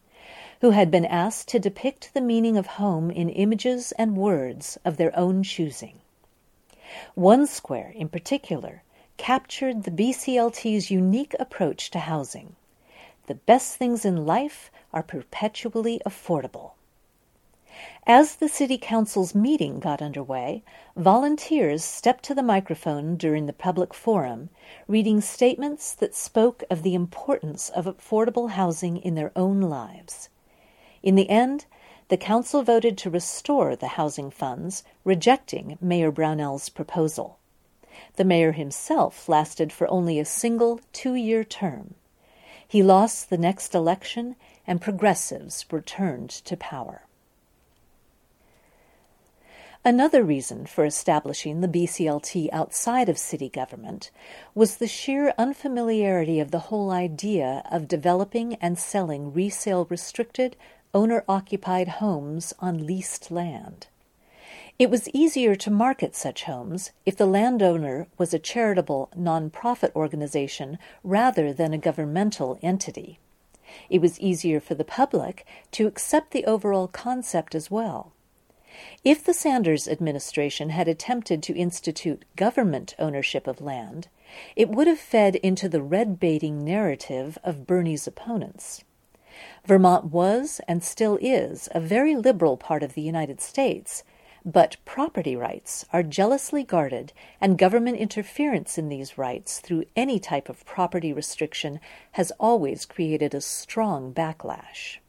who 0.61 0.71
had 0.71 0.89
been 0.89 1.05
asked 1.05 1.47
to 1.49 1.59
depict 1.59 2.13
the 2.13 2.21
meaning 2.21 2.57
of 2.57 2.65
home 2.65 3.11
in 3.11 3.29
images 3.29 3.91
and 3.93 4.17
words 4.17 4.77
of 4.85 4.97
their 4.97 5.17
own 5.17 5.43
choosing. 5.43 5.99
One 7.13 7.45
square, 7.45 7.91
in 7.95 8.09
particular, 8.09 8.83
captured 9.17 9.83
the 9.83 9.91
BCLT's 9.91 10.89
unique 10.89 11.35
approach 11.39 11.91
to 11.91 11.99
housing. 11.99 12.55
The 13.27 13.35
best 13.35 13.75
things 13.75 14.05
in 14.05 14.25
life 14.25 14.71
are 14.93 15.03
perpetually 15.03 16.01
affordable. 16.05 16.71
As 18.07 18.35
the 18.35 18.47
City 18.47 18.77
Council's 18.77 19.35
meeting 19.35 19.79
got 19.79 20.01
underway, 20.01 20.63
volunteers 20.95 21.83
stepped 21.83 22.23
to 22.25 22.33
the 22.33 22.43
microphone 22.43 23.17
during 23.17 23.45
the 23.45 23.51
public 23.51 23.93
forum, 23.93 24.49
reading 24.87 25.19
statements 25.19 25.93
that 25.95 26.15
spoke 26.15 26.63
of 26.69 26.83
the 26.83 26.93
importance 26.95 27.69
of 27.69 27.85
affordable 27.85 28.51
housing 28.51 28.97
in 28.97 29.15
their 29.15 29.31
own 29.35 29.59
lives. 29.59 30.29
In 31.05 31.13
the 31.13 31.29
end, 31.29 31.67
the 32.07 32.17
council 32.17 32.63
voted 32.63 32.97
to 32.97 33.11
restore 33.11 33.75
the 33.75 33.89
housing 33.89 34.31
funds, 34.31 34.83
rejecting 35.03 35.77
Mayor 35.79 36.11
Brownell's 36.11 36.67
proposal. 36.67 37.37
The 38.15 38.25
mayor 38.25 38.53
himself 38.53 39.29
lasted 39.29 39.71
for 39.71 39.87
only 39.87 40.19
a 40.19 40.25
single 40.25 40.81
two 40.93 41.13
year 41.13 41.43
term. 41.43 41.93
He 42.67 42.81
lost 42.81 43.29
the 43.29 43.37
next 43.37 43.75
election, 43.75 44.35
and 44.65 44.81
progressives 44.81 45.63
returned 45.71 46.31
to 46.31 46.57
power. 46.57 47.03
Another 49.87 50.23
reason 50.23 50.65
for 50.65 50.83
establishing 50.83 51.61
the 51.61 51.67
BCLT 51.67 52.49
outside 52.51 53.07
of 53.07 53.19
city 53.19 53.49
government 53.49 54.09
was 54.55 54.77
the 54.77 54.87
sheer 54.87 55.35
unfamiliarity 55.37 56.39
of 56.39 56.49
the 56.49 56.71
whole 56.71 56.89
idea 56.89 57.61
of 57.69 57.87
developing 57.87 58.55
and 58.55 58.79
selling 58.79 59.31
resale 59.31 59.85
restricted 59.87 60.57
owner 60.95 61.25
occupied 61.27 61.89
homes 61.99 62.53
on 62.59 62.87
leased 62.87 63.29
land. 63.29 63.87
It 64.79 64.89
was 64.89 65.09
easier 65.09 65.53
to 65.55 65.69
market 65.69 66.15
such 66.15 66.43
homes 66.43 66.91
if 67.05 67.17
the 67.17 67.25
landowner 67.25 68.07
was 68.17 68.33
a 68.33 68.39
charitable 68.39 69.09
nonprofit 69.15 69.93
organization 69.93 70.79
rather 71.03 71.51
than 71.53 71.73
a 71.73 71.77
governmental 71.77 72.57
entity. 72.61 73.19
It 73.89 73.99
was 73.99 74.19
easier 74.19 74.61
for 74.61 74.73
the 74.73 74.85
public 74.85 75.45
to 75.71 75.85
accept 75.85 76.31
the 76.31 76.45
overall 76.45 76.87
concept 76.87 77.55
as 77.55 77.69
well. 77.69 78.13
If 79.03 79.23
the 79.23 79.33
Sanders 79.33 79.87
administration 79.87 80.69
had 80.69 80.87
attempted 80.87 81.43
to 81.43 81.55
institute 81.55 82.23
government 82.35 82.95
ownership 82.99 83.47
of 83.47 83.61
land, 83.61 84.07
it 84.55 84.69
would 84.69 84.87
have 84.87 84.99
fed 84.99 85.35
into 85.37 85.67
the 85.67 85.81
red 85.81 86.19
baiting 86.19 86.63
narrative 86.63 87.37
of 87.43 87.67
Bernie's 87.67 88.07
opponents. 88.07 88.83
Vermont 89.65 90.05
was 90.05 90.61
and 90.67 90.83
still 90.83 91.17
is 91.21 91.67
a 91.71 91.79
very 91.79 92.15
liberal 92.15 92.55
part 92.55 92.83
of 92.83 92.93
the 92.93 93.01
United 93.01 93.41
States, 93.41 94.03
but 94.45 94.77
property 94.85 95.35
rights 95.35 95.85
are 95.91 96.03
jealously 96.03 96.63
guarded, 96.63 97.11
and 97.41 97.57
government 97.57 97.97
interference 97.97 98.77
in 98.77 98.89
these 98.89 99.17
rights 99.17 99.59
through 99.59 99.85
any 99.95 100.19
type 100.19 100.49
of 100.49 100.63
property 100.65 101.11
restriction 101.11 101.79
has 102.11 102.31
always 102.39 102.85
created 102.85 103.33
a 103.33 103.41
strong 103.41 104.13
backlash. 104.13 104.99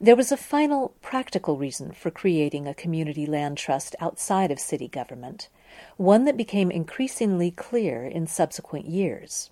There 0.00 0.16
was 0.16 0.32
a 0.32 0.36
final 0.38 0.94
practical 1.02 1.58
reason 1.58 1.92
for 1.92 2.10
creating 2.10 2.66
a 2.66 2.72
community 2.74 3.26
land 3.26 3.58
trust 3.58 3.94
outside 4.00 4.50
of 4.50 4.58
city 4.58 4.88
government, 4.88 5.50
one 5.98 6.24
that 6.24 6.38
became 6.38 6.70
increasingly 6.70 7.50
clear 7.50 8.06
in 8.06 8.26
subsequent 8.26 8.86
years. 8.86 9.50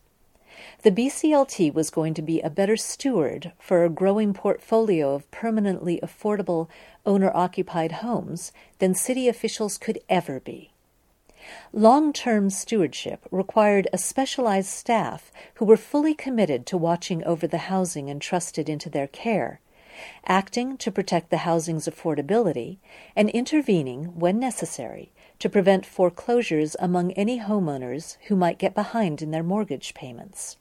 The 0.83 0.91
BCLT 0.91 1.73
was 1.73 1.91
going 1.91 2.15
to 2.15 2.23
be 2.23 2.41
a 2.41 2.51
better 2.51 2.77
steward 2.77 3.53
for 3.59 3.85
a 3.85 3.91
growing 3.91 4.35
portfolio 4.35 5.15
of 5.15 5.31
permanently 5.31 6.01
affordable 6.03 6.69
owner 7.07 7.31
occupied 7.35 7.93
homes 7.93 8.53
than 8.79 8.95
city 8.95 9.29
officials 9.29 9.79
could 9.79 10.01
ever 10.09 10.41
be. 10.41 10.73
Long 11.73 12.13
term 12.13 12.51
stewardship 12.51 13.27
required 13.31 13.89
a 13.93 13.99
specialized 13.99 14.69
staff 14.69 15.33
who 15.55 15.65
were 15.65 15.77
fully 15.77 16.15
committed 16.15 16.67
to 16.67 16.77
watching 16.77 17.25
over 17.25 17.47
the 17.47 17.67
housing 17.69 18.09
entrusted 18.09 18.69
into 18.69 18.91
their 18.91 19.09
care, 19.09 19.61
acting 20.27 20.77
to 20.79 20.91
protect 20.91 21.31
the 21.31 21.39
housing's 21.39 21.87
affordability, 21.87 22.79
and 23.15 23.31
intervening, 23.31 24.19
when 24.19 24.39
necessary, 24.39 25.12
to 25.43 25.51
prevent 25.51 25.85
foreclosures 25.85 26.77
among 26.79 27.11
any 27.13 27.41
homeowners 27.41 28.17
who 28.29 28.37
might 28.37 28.59
get 28.59 28.75
behind 28.75 29.21
in 29.21 29.33
their 29.33 29.43
mortgage 29.43 29.93
payments. 29.93 30.57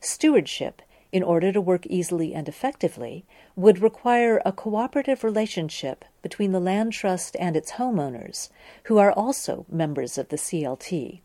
Stewardship 0.00 0.80
in 1.12 1.22
order 1.22 1.52
to 1.52 1.60
work 1.60 1.86
easily 1.86 2.34
and 2.34 2.48
effectively, 2.48 3.24
would 3.56 3.80
require 3.80 4.40
a 4.44 4.52
cooperative 4.52 5.24
relationship 5.24 6.04
between 6.22 6.52
the 6.52 6.60
land 6.60 6.92
trust 6.92 7.36
and 7.38 7.56
its 7.56 7.72
homeowners, 7.72 8.48
who 8.84 8.98
are 8.98 9.12
also 9.12 9.66
members 9.68 10.16
of 10.16 10.28
the 10.28 10.36
CLT. 10.36 11.20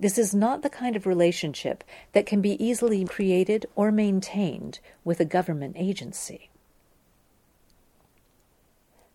This 0.00 0.18
is 0.18 0.34
not 0.34 0.62
the 0.62 0.70
kind 0.70 0.96
of 0.96 1.06
relationship 1.06 1.84
that 2.12 2.26
can 2.26 2.40
be 2.40 2.62
easily 2.64 3.04
created 3.04 3.66
or 3.74 3.92
maintained 3.92 4.80
with 5.04 5.20
a 5.20 5.24
government 5.24 5.76
agency. 5.78 6.47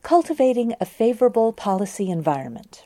Cultivating 0.04 0.74
a 0.82 0.86
favorable 0.86 1.54
policy 1.54 2.12
environment. 2.12 2.84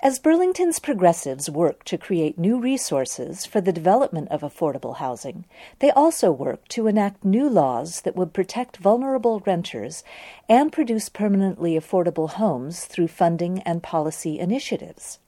As 0.00 0.18
Burlington's 0.18 0.80
progressives 0.80 1.48
work 1.48 1.84
to 1.84 1.96
create 1.96 2.36
new 2.36 2.58
resources 2.58 3.46
for 3.46 3.60
the 3.60 3.72
development 3.72 4.28
of 4.32 4.40
affordable 4.40 4.96
housing, 4.96 5.44
they 5.78 5.92
also 5.92 6.32
work 6.32 6.66
to 6.70 6.88
enact 6.88 7.24
new 7.24 7.48
laws 7.48 8.00
that 8.00 8.16
would 8.16 8.32
protect 8.32 8.78
vulnerable 8.78 9.40
renters 9.46 10.02
and 10.48 10.72
produce 10.72 11.08
permanently 11.08 11.78
affordable 11.78 12.28
homes 12.28 12.86
through 12.86 13.06
funding 13.06 13.60
and 13.60 13.80
policy 13.80 14.40
initiatives. 14.40 15.20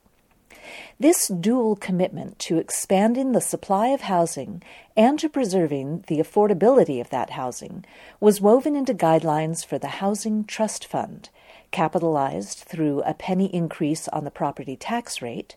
This 0.99 1.29
dual 1.29 1.77
commitment 1.77 2.39
to 2.41 2.59
expanding 2.59 3.33
the 3.33 3.41
supply 3.41 3.89
of 3.89 4.03
housing 4.03 4.63
and 4.97 5.19
to 5.19 5.29
preserving 5.29 6.05
the 6.07 6.19
affordability 6.19 7.01
of 7.01 7.11
that 7.11 7.31
housing 7.31 7.85
was 8.21 8.41
woven 8.41 8.75
into 8.75 8.95
guidelines 8.95 9.65
for 9.65 9.79
the 9.79 9.89
Housing 9.89 10.45
Trust 10.45 10.87
Fund, 10.87 11.29
capitalized 11.71 12.59
through 12.61 13.03
a 13.03 13.15
penny 13.15 13.47
increase 13.55 14.09
on 14.09 14.25
the 14.25 14.31
property 14.31 14.77
tax 14.77 15.21
rate, 15.21 15.57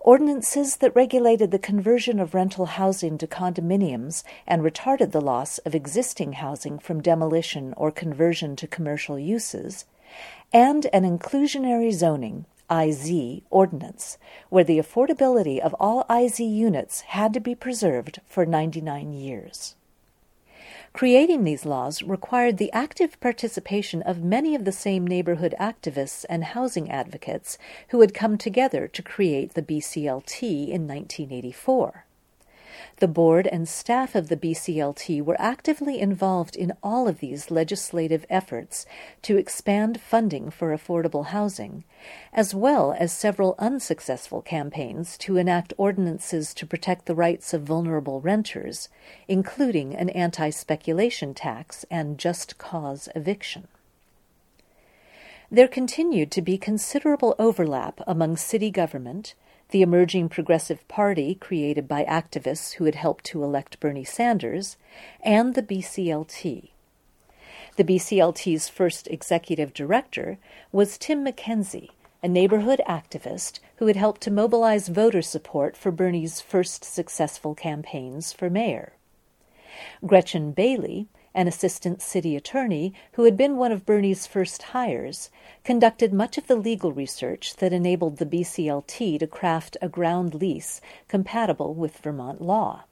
ordinances 0.00 0.76
that 0.78 0.94
regulated 0.96 1.50
the 1.50 1.58
conversion 1.58 2.18
of 2.18 2.34
rental 2.34 2.66
housing 2.66 3.16
to 3.18 3.26
condominiums 3.26 4.24
and 4.46 4.62
retarded 4.62 5.12
the 5.12 5.20
loss 5.20 5.58
of 5.58 5.74
existing 5.74 6.34
housing 6.34 6.78
from 6.78 7.00
demolition 7.00 7.72
or 7.76 7.90
conversion 7.90 8.56
to 8.56 8.66
commercial 8.66 9.18
uses, 9.18 9.84
and 10.52 10.86
an 10.86 11.04
inclusionary 11.04 11.92
zoning 11.92 12.44
IZ 12.72 13.42
ordinance, 13.50 14.16
where 14.48 14.64
the 14.64 14.78
affordability 14.78 15.58
of 15.58 15.74
all 15.74 16.06
IZ 16.08 16.40
units 16.40 17.02
had 17.02 17.34
to 17.34 17.40
be 17.40 17.54
preserved 17.54 18.20
for 18.24 18.46
99 18.46 19.12
years. 19.12 19.74
Creating 20.92 21.44
these 21.44 21.66
laws 21.66 22.02
required 22.02 22.58
the 22.58 22.72
active 22.72 23.18
participation 23.20 24.02
of 24.02 24.22
many 24.22 24.54
of 24.54 24.64
the 24.64 24.72
same 24.72 25.06
neighborhood 25.06 25.54
activists 25.58 26.24
and 26.28 26.44
housing 26.44 26.90
advocates 26.90 27.58
who 27.88 28.00
had 28.00 28.14
come 28.14 28.36
together 28.36 28.86
to 28.88 29.02
create 29.02 29.54
the 29.54 29.62
BCLT 29.62 30.68
in 30.68 30.86
1984. 30.86 32.06
The 33.02 33.08
board 33.08 33.48
and 33.48 33.68
staff 33.68 34.14
of 34.14 34.28
the 34.28 34.36
BCLT 34.36 35.24
were 35.24 35.34
actively 35.40 35.98
involved 35.98 36.54
in 36.54 36.72
all 36.84 37.08
of 37.08 37.18
these 37.18 37.50
legislative 37.50 38.24
efforts 38.30 38.86
to 39.22 39.36
expand 39.36 40.00
funding 40.00 40.50
for 40.50 40.68
affordable 40.68 41.26
housing, 41.26 41.82
as 42.32 42.54
well 42.54 42.94
as 42.96 43.10
several 43.10 43.56
unsuccessful 43.58 44.40
campaigns 44.40 45.18
to 45.18 45.36
enact 45.36 45.72
ordinances 45.76 46.54
to 46.54 46.64
protect 46.64 47.06
the 47.06 47.14
rights 47.16 47.52
of 47.52 47.64
vulnerable 47.64 48.20
renters, 48.20 48.88
including 49.26 49.96
an 49.96 50.08
anti 50.10 50.50
speculation 50.50 51.34
tax 51.34 51.84
and 51.90 52.18
just 52.18 52.56
cause 52.56 53.08
eviction. 53.16 53.66
There 55.50 55.66
continued 55.66 56.30
to 56.30 56.40
be 56.40 56.56
considerable 56.56 57.34
overlap 57.36 58.00
among 58.06 58.36
city 58.36 58.70
government, 58.70 59.34
the 59.72 59.82
emerging 59.82 60.28
Progressive 60.28 60.86
Party 60.86 61.34
created 61.34 61.88
by 61.88 62.04
activists 62.04 62.74
who 62.74 62.84
had 62.84 62.94
helped 62.94 63.24
to 63.24 63.42
elect 63.42 63.80
Bernie 63.80 64.04
Sanders, 64.04 64.76
and 65.22 65.54
the 65.54 65.62
BCLT. 65.62 66.68
The 67.76 67.84
BCLT's 67.84 68.68
first 68.68 69.08
executive 69.08 69.72
director 69.72 70.36
was 70.72 70.98
Tim 70.98 71.24
McKenzie, 71.24 71.88
a 72.22 72.28
neighborhood 72.28 72.82
activist 72.86 73.60
who 73.76 73.86
had 73.86 73.96
helped 73.96 74.20
to 74.20 74.30
mobilize 74.30 74.88
voter 74.88 75.22
support 75.22 75.74
for 75.74 75.90
Bernie's 75.90 76.42
first 76.42 76.84
successful 76.84 77.54
campaigns 77.54 78.30
for 78.30 78.50
mayor. 78.50 78.92
Gretchen 80.06 80.52
Bailey, 80.52 81.06
an 81.34 81.48
assistant 81.48 82.02
city 82.02 82.36
attorney 82.36 82.92
who 83.12 83.24
had 83.24 83.36
been 83.36 83.56
one 83.56 83.72
of 83.72 83.86
Bernie's 83.86 84.26
first 84.26 84.62
hires, 84.62 85.30
conducted 85.64 86.12
much 86.12 86.36
of 86.36 86.46
the 86.46 86.56
legal 86.56 86.92
research 86.92 87.56
that 87.56 87.72
enabled 87.72 88.18
the 88.18 88.26
BCLT 88.26 89.18
to 89.18 89.26
craft 89.26 89.76
a 89.80 89.88
ground 89.88 90.34
lease 90.34 90.80
compatible 91.08 91.74
with 91.74 91.98
Vermont 91.98 92.40
law. 92.40 92.84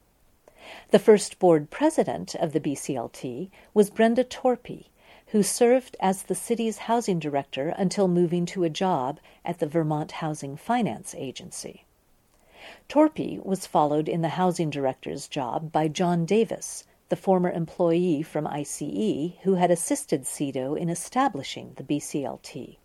The 0.90 0.98
first 0.98 1.38
board 1.38 1.70
president 1.70 2.34
of 2.34 2.52
the 2.52 2.60
BCLT 2.60 3.50
was 3.74 3.90
Brenda 3.90 4.24
Torpy, 4.24 4.86
who 5.28 5.42
served 5.42 5.96
as 6.00 6.24
the 6.24 6.34
city's 6.34 6.78
housing 6.78 7.18
director 7.18 7.68
until 7.76 8.08
moving 8.08 8.46
to 8.46 8.64
a 8.64 8.70
job 8.70 9.20
at 9.44 9.58
the 9.58 9.66
Vermont 9.66 10.12
Housing 10.12 10.56
Finance 10.56 11.14
Agency. 11.16 11.84
Torpy 12.88 13.44
was 13.44 13.66
followed 13.66 14.08
in 14.08 14.22
the 14.22 14.30
housing 14.30 14.70
director's 14.70 15.28
job 15.28 15.72
by 15.72 15.88
John 15.88 16.24
Davis, 16.24 16.84
the 17.10 17.16
former 17.16 17.50
employee 17.50 18.22
from 18.22 18.46
ICE 18.46 19.34
who 19.42 19.54
had 19.54 19.70
assisted 19.70 20.26
CEDO 20.26 20.74
in 20.74 20.88
establishing 20.88 21.74
the 21.76 21.84
BCLT. 21.84 22.78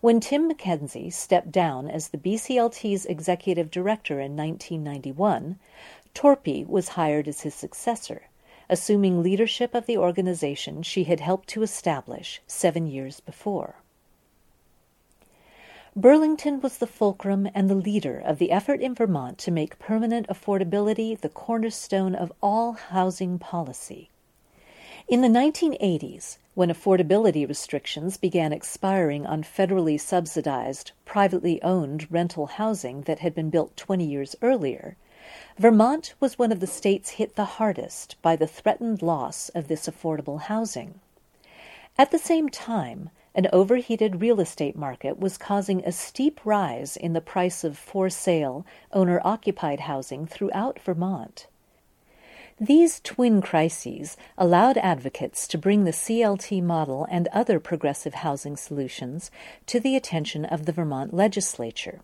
When 0.00 0.18
Tim 0.18 0.50
McKenzie 0.50 1.12
stepped 1.12 1.52
down 1.52 1.88
as 1.88 2.08
the 2.08 2.18
BCLT's 2.18 3.06
executive 3.06 3.70
director 3.70 4.14
in 4.14 4.36
1991, 4.36 5.58
Torpy 6.14 6.66
was 6.66 6.88
hired 6.88 7.28
as 7.28 7.42
his 7.42 7.54
successor, 7.54 8.28
assuming 8.68 9.22
leadership 9.22 9.74
of 9.74 9.86
the 9.86 9.98
organization 9.98 10.82
she 10.82 11.04
had 11.04 11.20
helped 11.20 11.48
to 11.50 11.62
establish 11.62 12.40
seven 12.46 12.86
years 12.86 13.20
before. 13.20 13.81
Burlington 15.94 16.62
was 16.62 16.78
the 16.78 16.86
fulcrum 16.86 17.46
and 17.54 17.68
the 17.68 17.74
leader 17.74 18.18
of 18.18 18.38
the 18.38 18.50
effort 18.50 18.80
in 18.80 18.94
Vermont 18.94 19.36
to 19.36 19.50
make 19.50 19.78
permanent 19.78 20.26
affordability 20.28 21.20
the 21.20 21.28
cornerstone 21.28 22.14
of 22.14 22.32
all 22.42 22.72
housing 22.72 23.38
policy. 23.38 24.08
In 25.06 25.20
the 25.20 25.28
1980s, 25.28 26.38
when 26.54 26.70
affordability 26.70 27.46
restrictions 27.46 28.16
began 28.16 28.54
expiring 28.54 29.26
on 29.26 29.42
federally 29.42 30.00
subsidized, 30.00 30.92
privately 31.04 31.62
owned 31.62 32.10
rental 32.10 32.46
housing 32.46 33.02
that 33.02 33.18
had 33.18 33.34
been 33.34 33.50
built 33.50 33.76
20 33.76 34.02
years 34.06 34.34
earlier, 34.40 34.96
Vermont 35.58 36.14
was 36.18 36.38
one 36.38 36.52
of 36.52 36.60
the 36.60 36.66
states 36.66 37.10
hit 37.10 37.36
the 37.36 37.44
hardest 37.60 38.16
by 38.22 38.34
the 38.34 38.46
threatened 38.46 39.02
loss 39.02 39.50
of 39.50 39.68
this 39.68 39.86
affordable 39.86 40.40
housing. 40.40 41.00
At 41.98 42.10
the 42.10 42.18
same 42.18 42.48
time, 42.48 43.10
an 43.34 43.48
overheated 43.52 44.20
real 44.20 44.40
estate 44.40 44.76
market 44.76 45.18
was 45.18 45.38
causing 45.38 45.84
a 45.84 45.92
steep 45.92 46.40
rise 46.44 46.96
in 46.96 47.12
the 47.12 47.20
price 47.20 47.64
of 47.64 47.78
for 47.78 48.10
sale, 48.10 48.66
owner 48.92 49.20
occupied 49.24 49.80
housing 49.80 50.26
throughout 50.26 50.78
Vermont. 50.80 51.46
These 52.60 53.00
twin 53.00 53.40
crises 53.40 54.16
allowed 54.38 54.76
advocates 54.78 55.48
to 55.48 55.58
bring 55.58 55.84
the 55.84 55.90
CLT 55.90 56.62
model 56.62 57.08
and 57.10 57.26
other 57.28 57.58
progressive 57.58 58.14
housing 58.14 58.56
solutions 58.56 59.30
to 59.66 59.80
the 59.80 59.96
attention 59.96 60.44
of 60.44 60.66
the 60.66 60.72
Vermont 60.72 61.12
legislature. 61.12 62.00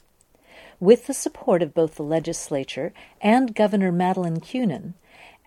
With 0.81 1.07
the 1.07 1.15
support 1.15 1.63
of 1.63 1.75
both 1.75 1.97
the 1.97 2.03
legislature 2.03 2.93
and 3.21 3.55
Governor 3.55 3.93
Madeleine 3.93 4.41
Kunin, 4.41 4.95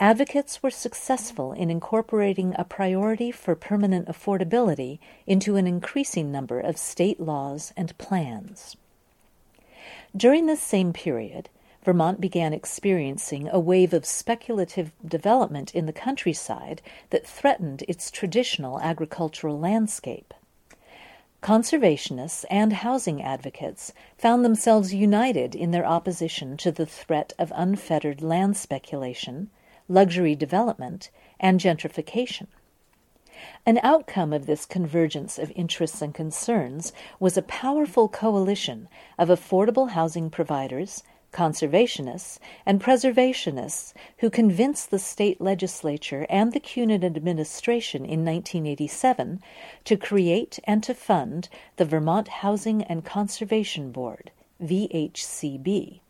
advocates 0.01 0.63
were 0.63 0.71
successful 0.71 1.53
in 1.53 1.69
incorporating 1.69 2.55
a 2.57 2.63
priority 2.63 3.29
for 3.31 3.55
permanent 3.55 4.07
affordability 4.07 4.97
into 5.27 5.57
an 5.57 5.67
increasing 5.67 6.31
number 6.31 6.59
of 6.59 6.75
state 6.75 7.19
laws 7.19 7.71
and 7.77 7.95
plans. 7.99 8.75
During 10.17 10.47
this 10.47 10.59
same 10.59 10.91
period, 10.91 11.49
Vermont 11.83 12.19
began 12.19 12.51
experiencing 12.51 13.47
a 13.47 13.59
wave 13.59 13.93
of 13.93 14.07
speculative 14.07 14.91
development 15.07 15.75
in 15.75 15.85
the 15.85 15.93
countryside 15.93 16.81
that 17.11 17.27
threatened 17.27 17.83
its 17.87 18.09
traditional 18.09 18.81
agricultural 18.81 19.59
landscape. 19.59 20.33
Conservationists 21.43 22.43
and 22.49 22.73
housing 22.73 23.21
advocates 23.21 23.93
found 24.17 24.43
themselves 24.43 24.95
united 24.95 25.53
in 25.53 25.69
their 25.69 25.85
opposition 25.85 26.57
to 26.57 26.71
the 26.71 26.87
threat 26.87 27.33
of 27.37 27.53
unfettered 27.55 28.23
land 28.23 28.57
speculation 28.57 29.51
luxury 29.91 30.36
development, 30.36 31.10
and 31.39 31.60
gentrification. 31.60 32.47
An 33.65 33.80
outcome 33.84 34.32
of 34.32 34.45
this 34.45 34.65
convergence 34.65 35.38
of 35.38 35.51
interests 35.56 36.01
and 36.01 36.13
concerns 36.13 36.93
was 37.19 37.36
a 37.36 37.41
powerful 37.41 38.08
coalition 38.08 38.88
of 39.17 39.27
affordable 39.27 39.89
housing 39.89 40.30
providers, 40.30 41.04
conservationists, 41.34 42.39
and 42.65 42.82
preservationists 42.82 43.93
who 44.19 44.30
convinced 44.30 44.91
the 44.91 44.99
state 44.99 45.41
legislature 45.41 46.25
and 46.30 46.54
the 46.54 46.60
Kunin 46.60 47.04
administration 47.04 48.06
in 48.06 48.23
1987 48.23 49.41
to 49.86 49.97
create 49.97 50.60
and 50.65 50.84
to 50.84 50.93
fund 50.93 51.49
the 51.77 51.86
Vermont 51.86 52.27
Housing 52.27 52.84
and 52.84 53.04
Conservation 53.04 53.91
Board, 53.91 54.32
VHCB. 54.62 56.01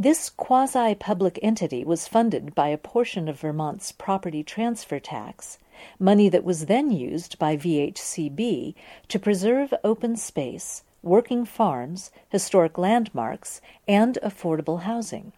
This 0.00 0.30
quasi 0.30 0.94
public 0.94 1.40
entity 1.42 1.84
was 1.84 2.06
funded 2.06 2.54
by 2.54 2.68
a 2.68 2.78
portion 2.78 3.28
of 3.28 3.40
Vermont's 3.40 3.90
property 3.90 4.44
transfer 4.44 5.00
tax, 5.00 5.58
money 5.98 6.28
that 6.28 6.44
was 6.44 6.66
then 6.66 6.92
used 6.92 7.36
by 7.40 7.56
VHCB 7.56 8.76
to 9.08 9.18
preserve 9.18 9.74
open 9.82 10.14
space, 10.14 10.84
working 11.02 11.44
farms, 11.44 12.12
historic 12.28 12.78
landmarks, 12.78 13.60
and 13.88 14.16
affordable 14.22 14.82
housing. 14.82 15.32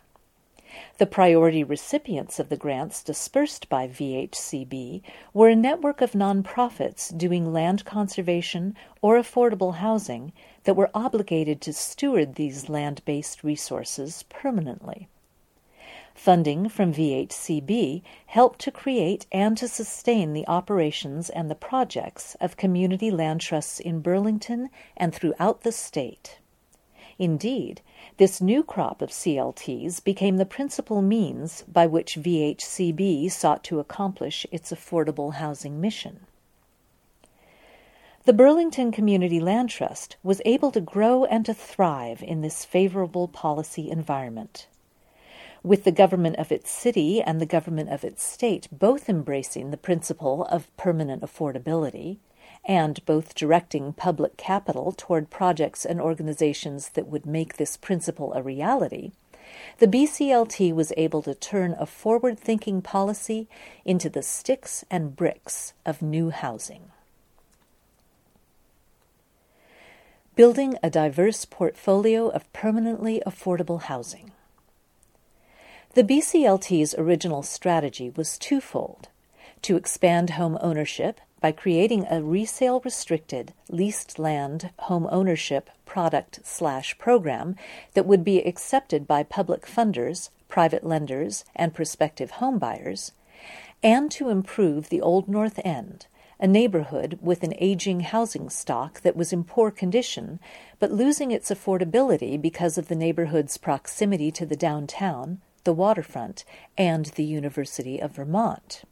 The 0.99 1.07
priority 1.07 1.65
recipients 1.65 2.39
of 2.39 2.51
the 2.51 2.59
grants 2.59 3.03
dispersed 3.03 3.67
by 3.71 3.89
VHCB 3.89 5.01
were 5.33 5.49
a 5.49 5.57
network 5.57 6.03
of 6.03 6.13
nonprofits 6.13 7.17
doing 7.17 7.51
land 7.51 7.87
conservation 7.87 8.77
or 9.01 9.17
affordable 9.17 9.77
housing 9.77 10.35
that 10.65 10.77
were 10.77 10.91
obligated 10.95 11.61
to 11.61 11.73
steward 11.73 12.35
these 12.35 12.69
land 12.69 13.03
based 13.05 13.43
resources 13.43 14.25
permanently. 14.29 15.09
Funding 16.15 16.69
from 16.69 16.93
VHCB 16.93 18.03
helped 18.27 18.59
to 18.61 18.71
create 18.71 19.27
and 19.33 19.57
to 19.57 19.67
sustain 19.67 20.33
the 20.33 20.47
operations 20.47 21.31
and 21.31 21.51
the 21.51 21.55
projects 21.55 22.35
of 22.41 22.57
community 22.57 23.11
land 23.11 23.41
trusts 23.41 23.81
in 23.81 24.01
Burlington 24.01 24.69
and 24.97 25.15
throughout 25.15 25.63
the 25.63 25.73
state. 25.73 26.39
Indeed, 27.19 27.81
this 28.17 28.41
new 28.41 28.63
crop 28.63 29.03
of 29.03 29.11
CLTs 29.11 30.03
became 30.03 30.37
the 30.37 30.47
principal 30.47 31.01
means 31.01 31.65
by 31.69 31.87
which 31.87 32.17
VHCB 32.17 33.31
sought 33.31 33.63
to 33.65 33.79
accomplish 33.79 34.47
its 34.51 34.73
affordable 34.73 35.35
housing 35.35 35.81
mission. 35.81 36.27
The 38.31 38.37
Burlington 38.37 38.93
Community 38.93 39.41
Land 39.41 39.71
Trust 39.71 40.17
was 40.23 40.41
able 40.45 40.71
to 40.71 40.81
grow 40.81 41.25
and 41.25 41.45
to 41.47 41.53
thrive 41.53 42.23
in 42.23 42.43
this 42.43 42.65
favorable 42.65 43.27
policy 43.27 43.91
environment. 43.91 44.69
With 45.65 45.83
the 45.83 45.91
government 45.91 46.37
of 46.37 46.53
its 46.53 46.71
city 46.71 47.21
and 47.21 47.41
the 47.41 47.45
government 47.45 47.91
of 47.91 48.05
its 48.05 48.23
state 48.23 48.69
both 48.71 49.09
embracing 49.09 49.73
the 49.73 49.77
principle 49.77 50.45
of 50.45 50.71
permanent 50.77 51.23
affordability, 51.23 52.19
and 52.65 53.05
both 53.05 53.35
directing 53.35 53.93
public 53.95 54.37
capital 54.37 54.95
toward 54.97 55.31
projects 55.31 55.85
and 55.85 56.01
organizations 56.01 56.91
that 56.91 57.09
would 57.09 57.27
make 57.27 57.57
this 57.57 57.77
principle 57.77 58.33
a 58.35 58.43
reality, 58.43 59.11
the 59.79 59.89
BCLT 59.89 60.73
was 60.73 60.93
able 60.97 61.23
to 61.23 61.35
turn 61.35 61.75
a 61.81 61.85
forward 61.85 62.39
thinking 62.39 62.81
policy 62.81 63.49
into 63.85 64.09
the 64.09 64.23
sticks 64.23 64.85
and 64.89 65.17
bricks 65.17 65.73
of 65.85 66.01
new 66.01 66.31
housing. 66.31 66.93
Building 70.37 70.77
a 70.83 70.89
diverse 70.89 71.45
portfolio 71.45 72.29
of 72.29 72.51
permanently 72.53 73.21
affordable 73.27 73.83
housing. 73.83 74.31
The 75.95 76.05
BCLT's 76.05 76.95
original 76.95 77.43
strategy 77.43 78.11
was 78.11 78.39
twofold 78.39 79.09
to 79.63 79.77
expand 79.77 80.31
home 80.31 80.57
ownership 80.61 81.21
by 81.41 81.51
creating 81.53 82.07
a 82.09 82.23
resale 82.23 82.81
restricted 82.85 83.53
leased 83.69 84.19
land 84.19 84.71
home 84.79 85.09
ownership 85.11 85.69
product 85.85 86.41
slash 86.45 86.97
program 86.97 87.57
that 87.95 88.07
would 88.07 88.23
be 88.23 88.41
accepted 88.41 89.09
by 89.09 89.25
public 89.25 89.67
funders, 89.67 90.31
private 90.49 90.85
lenders, 90.85 91.45
and 91.57 91.75
prospective 91.75 92.33
homebuyers, 92.33 93.11
and 93.83 94.11
to 94.13 94.29
improve 94.29 94.91
the 94.91 95.01
Old 95.01 95.29
North 95.29 95.59
End, 95.65 96.07
a 96.41 96.47
neighborhood 96.47 97.19
with 97.21 97.43
an 97.43 97.53
aging 97.59 98.01
housing 98.01 98.49
stock 98.49 99.03
that 99.03 99.15
was 99.15 99.33
in 99.33 99.45
poor 99.45 99.71
condition, 99.71 100.41
but 100.79 100.91
losing 100.91 101.31
its 101.31 101.51
affordability 101.51 102.41
because 102.41 102.79
of 102.79 102.89
the 102.89 102.97
neighborhood's 102.97 103.59
proximity 103.59 104.31
to 104.31 104.47
the 104.47 104.57
downtown, 104.57 105.41
the 105.65 105.73
waterfront, 105.75 106.45
and 106.79 107.07
the 107.07 107.25
University 107.25 108.01
of 108.01 108.13
Vermont. 108.13 108.83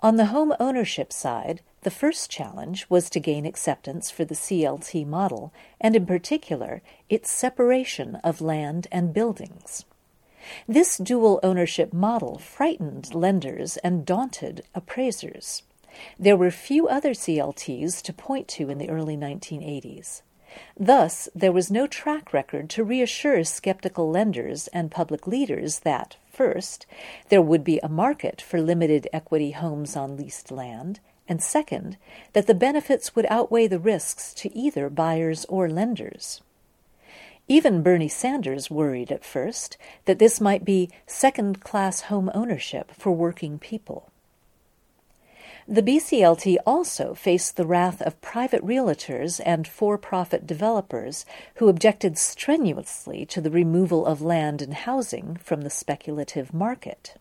On 0.00 0.16
the 0.16 0.26
home 0.26 0.54
ownership 0.60 1.12
side, 1.12 1.60
the 1.82 1.90
first 1.90 2.30
challenge 2.30 2.86
was 2.88 3.10
to 3.10 3.20
gain 3.20 3.44
acceptance 3.44 4.10
for 4.10 4.24
the 4.24 4.34
CLT 4.34 5.06
model, 5.06 5.52
and 5.80 5.96
in 5.96 6.06
particular, 6.06 6.82
its 7.08 7.30
separation 7.30 8.16
of 8.16 8.40
land 8.40 8.86
and 8.92 9.12
buildings. 9.12 9.84
This 10.68 10.98
dual 10.98 11.40
ownership 11.42 11.92
model 11.92 12.38
frightened 12.38 13.14
lenders 13.14 13.76
and 13.78 14.06
daunted 14.06 14.62
appraisers. 14.74 15.62
There 16.18 16.36
were 16.36 16.50
few 16.50 16.88
other 16.88 17.10
CLTs 17.10 18.02
to 18.02 18.12
point 18.12 18.48
to 18.48 18.70
in 18.70 18.78
the 18.78 18.90
early 18.90 19.16
1980s. 19.16 20.22
Thus, 20.78 21.28
there 21.34 21.52
was 21.52 21.70
no 21.70 21.86
track 21.86 22.32
record 22.32 22.70
to 22.70 22.84
reassure 22.84 23.44
skeptical 23.44 24.10
lenders 24.10 24.68
and 24.68 24.90
public 24.90 25.26
leaders 25.26 25.80
that, 25.80 26.16
first, 26.30 26.86
there 27.28 27.42
would 27.42 27.64
be 27.64 27.78
a 27.80 27.88
market 27.88 28.40
for 28.40 28.60
limited 28.60 29.08
equity 29.12 29.50
homes 29.50 29.96
on 29.96 30.16
leased 30.16 30.50
land, 30.50 31.00
and 31.28 31.42
second, 31.42 31.96
that 32.32 32.46
the 32.46 32.54
benefits 32.54 33.14
would 33.14 33.26
outweigh 33.28 33.66
the 33.66 33.78
risks 33.78 34.32
to 34.34 34.54
either 34.56 34.88
buyers 34.88 35.44
or 35.46 35.68
lenders. 35.68 36.40
Even 37.48 37.82
Bernie 37.82 38.08
Sanders 38.08 38.70
worried 38.70 39.12
at 39.12 39.24
first 39.24 39.76
that 40.04 40.18
this 40.18 40.40
might 40.40 40.64
be 40.64 40.90
second 41.06 41.60
class 41.60 42.02
home 42.02 42.30
ownership 42.34 42.92
for 42.92 43.12
working 43.12 43.58
people. 43.58 44.10
The 45.68 45.82
BCLT 45.82 46.58
also 46.64 47.12
faced 47.14 47.56
the 47.56 47.66
wrath 47.66 48.00
of 48.00 48.20
private 48.20 48.64
realtors 48.64 49.40
and 49.44 49.66
for 49.66 49.98
profit 49.98 50.46
developers 50.46 51.26
who 51.56 51.68
objected 51.68 52.16
strenuously 52.18 53.26
to 53.26 53.40
the 53.40 53.50
removal 53.50 54.06
of 54.06 54.22
land 54.22 54.62
and 54.62 54.72
housing 54.72 55.34
from 55.42 55.62
the 55.62 55.70
speculative 55.70 56.54
market. 56.54 57.14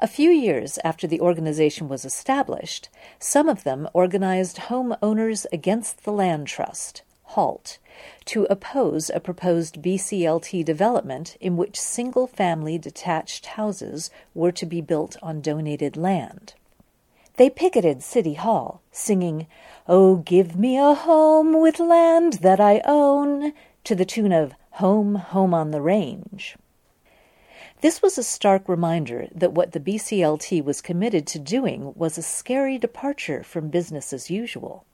A 0.00 0.08
few 0.08 0.28
years 0.28 0.80
after 0.82 1.06
the 1.06 1.20
organization 1.20 1.88
was 1.88 2.04
established, 2.04 2.88
some 3.20 3.48
of 3.48 3.62
them 3.62 3.88
organized 3.92 4.58
Home 4.66 4.96
Owners 5.00 5.46
Against 5.52 6.02
the 6.02 6.12
Land 6.12 6.48
Trust, 6.48 7.02
HALT, 7.26 7.78
to 8.24 8.48
oppose 8.50 9.08
a 9.08 9.20
proposed 9.20 9.80
BCLT 9.80 10.64
development 10.64 11.36
in 11.40 11.56
which 11.56 11.80
single 11.80 12.26
family 12.26 12.76
detached 12.76 13.46
houses 13.46 14.10
were 14.34 14.50
to 14.50 14.66
be 14.66 14.80
built 14.80 15.16
on 15.22 15.40
donated 15.40 15.96
land. 15.96 16.54
They 17.36 17.50
picketed 17.50 18.02
City 18.02 18.34
Hall, 18.34 18.80
singing, 18.90 19.46
Oh, 19.86 20.16
give 20.16 20.56
me 20.56 20.78
a 20.78 20.94
home 20.94 21.60
with 21.60 21.78
land 21.78 22.34
that 22.34 22.60
I 22.60 22.80
own, 22.84 23.52
to 23.84 23.94
the 23.94 24.06
tune 24.06 24.32
of 24.32 24.54
Home, 24.72 25.16
Home 25.16 25.52
on 25.52 25.70
the 25.70 25.82
Range. 25.82 26.56
This 27.82 28.00
was 28.00 28.16
a 28.16 28.22
stark 28.22 28.68
reminder 28.68 29.28
that 29.34 29.52
what 29.52 29.72
the 29.72 29.80
BCLT 29.80 30.64
was 30.64 30.80
committed 30.80 31.26
to 31.28 31.38
doing 31.38 31.92
was 31.94 32.16
a 32.16 32.22
scary 32.22 32.78
departure 32.78 33.42
from 33.42 33.68
business 33.68 34.14
as 34.14 34.30
usual. 34.30 34.86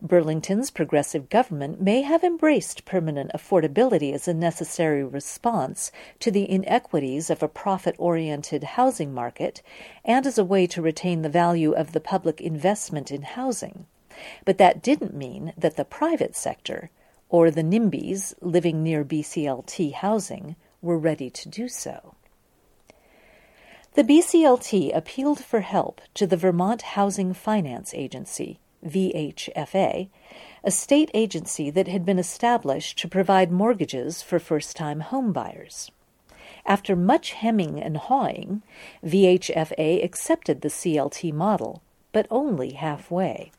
Burlington's 0.00 0.70
progressive 0.70 1.28
government 1.28 1.80
may 1.80 2.02
have 2.02 2.22
embraced 2.22 2.84
permanent 2.84 3.30
affordability 3.34 4.12
as 4.12 4.28
a 4.28 4.34
necessary 4.34 5.02
response 5.02 5.90
to 6.20 6.30
the 6.30 6.48
inequities 6.50 7.30
of 7.30 7.42
a 7.42 7.48
profit 7.48 7.94
oriented 7.98 8.64
housing 8.64 9.12
market 9.12 9.62
and 10.04 10.26
as 10.26 10.38
a 10.38 10.44
way 10.44 10.66
to 10.66 10.82
retain 10.82 11.22
the 11.22 11.28
value 11.28 11.72
of 11.72 11.92
the 11.92 12.00
public 12.00 12.40
investment 12.40 13.10
in 13.10 13.22
housing. 13.22 13.86
But 14.44 14.58
that 14.58 14.82
didn't 14.82 15.14
mean 15.14 15.52
that 15.56 15.76
the 15.76 15.84
private 15.84 16.36
sector, 16.36 16.90
or 17.28 17.50
the 17.50 17.64
NIMBYs 17.64 18.34
living 18.40 18.82
near 18.82 19.04
BCLT 19.04 19.92
housing, 19.94 20.56
were 20.80 20.98
ready 20.98 21.30
to 21.30 21.48
do 21.48 21.68
so. 21.68 22.14
The 23.94 24.04
BCLT 24.04 24.94
appealed 24.94 25.42
for 25.42 25.60
help 25.60 26.00
to 26.14 26.26
the 26.26 26.36
Vermont 26.36 26.82
Housing 26.82 27.32
Finance 27.32 27.94
Agency 27.94 28.58
VHFA, 28.84 30.08
a 30.62 30.70
state 30.70 31.10
agency 31.14 31.70
that 31.70 31.88
had 31.88 32.04
been 32.04 32.18
established 32.18 32.98
to 32.98 33.08
provide 33.08 33.50
mortgages 33.50 34.22
for 34.22 34.38
first 34.38 34.76
time 34.76 35.02
homebuyers. 35.02 35.90
After 36.66 36.96
much 36.96 37.32
hemming 37.32 37.80
and 37.80 37.96
hawing, 37.96 38.62
VHFA 39.04 40.02
accepted 40.02 40.60
the 40.60 40.68
CLT 40.68 41.32
model, 41.32 41.82
but 42.12 42.26
only 42.30 42.72
halfway. 42.72 43.52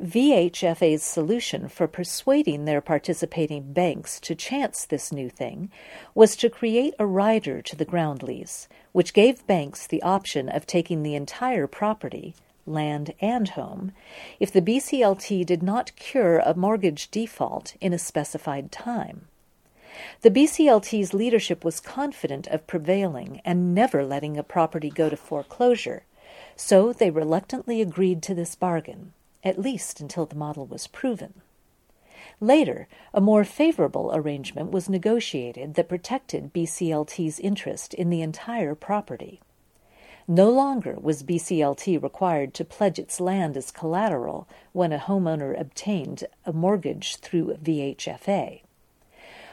VHFA's 0.00 1.04
solution 1.04 1.68
for 1.68 1.86
persuading 1.86 2.64
their 2.64 2.80
participating 2.80 3.72
banks 3.72 4.18
to 4.20 4.34
chance 4.34 4.84
this 4.84 5.12
new 5.12 5.28
thing 5.28 5.70
was 6.14 6.34
to 6.36 6.50
create 6.50 6.94
a 6.98 7.06
rider 7.06 7.62
to 7.62 7.76
the 7.76 7.84
ground 7.84 8.22
lease, 8.22 8.68
which 8.92 9.14
gave 9.14 9.46
banks 9.46 9.86
the 9.86 10.02
option 10.02 10.48
of 10.48 10.66
taking 10.66 11.02
the 11.02 11.14
entire 11.14 11.68
property 11.68 12.34
land, 12.66 13.14
and 13.20 13.50
home, 13.50 13.92
if 14.40 14.50
the 14.52 14.62
BCLT 14.62 15.44
did 15.44 15.62
not 15.62 15.94
cure 15.96 16.38
a 16.38 16.54
mortgage 16.54 17.10
default 17.10 17.76
in 17.80 17.92
a 17.92 17.98
specified 17.98 18.72
time. 18.72 19.26
The 20.22 20.30
BCLT's 20.30 21.14
leadership 21.14 21.64
was 21.64 21.78
confident 21.80 22.46
of 22.48 22.66
prevailing 22.66 23.40
and 23.44 23.74
never 23.74 24.04
letting 24.04 24.36
a 24.36 24.42
property 24.42 24.90
go 24.90 25.08
to 25.08 25.16
foreclosure, 25.16 26.04
so 26.56 26.92
they 26.92 27.10
reluctantly 27.10 27.80
agreed 27.80 28.22
to 28.22 28.34
this 28.34 28.54
bargain, 28.54 29.12
at 29.42 29.60
least 29.60 30.00
until 30.00 30.26
the 30.26 30.34
model 30.34 30.66
was 30.66 30.86
proven. 30.86 31.42
Later, 32.40 32.88
a 33.12 33.20
more 33.20 33.44
favorable 33.44 34.10
arrangement 34.12 34.70
was 34.70 34.88
negotiated 34.88 35.74
that 35.74 35.88
protected 35.88 36.52
BCLT's 36.52 37.38
interest 37.38 37.94
in 37.94 38.10
the 38.10 38.22
entire 38.22 38.74
property. 38.74 39.40
No 40.26 40.48
longer 40.48 40.96
was 40.98 41.22
BCLT 41.22 42.02
required 42.02 42.54
to 42.54 42.64
pledge 42.64 42.98
its 42.98 43.20
land 43.20 43.58
as 43.58 43.70
collateral 43.70 44.48
when 44.72 44.90
a 44.90 44.98
homeowner 44.98 45.58
obtained 45.58 46.24
a 46.46 46.52
mortgage 46.52 47.16
through 47.16 47.58
VHFA. 47.62 48.62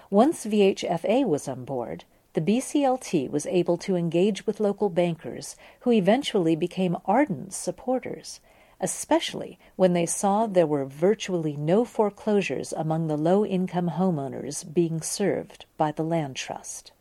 Once 0.10 0.45
VHFA 0.45 1.25
was 1.25 1.49
on 1.49 1.65
board, 1.65 2.05
the 2.34 2.41
BCLT 2.41 3.29
was 3.29 3.45
able 3.47 3.77
to 3.79 3.97
engage 3.97 4.47
with 4.47 4.62
local 4.62 4.89
bankers 4.89 5.57
who 5.81 5.91
eventually 5.91 6.55
became 6.55 6.95
ardent 7.05 7.51
supporters, 7.51 8.39
especially 8.79 9.60
when 9.75 9.91
they 9.91 10.05
saw 10.05 10.47
there 10.47 10.65
were 10.65 10.86
virtually 10.86 11.57
no 11.57 11.84
foreclosures 11.84 12.71
among 12.71 13.07
the 13.07 13.17
low 13.17 13.45
income 13.45 13.89
homeowners 13.89 14.63
being 14.73 15.01
served 15.01 15.65
by 15.75 15.91
the 15.91 16.03
land 16.03 16.38
trust. 16.38 16.93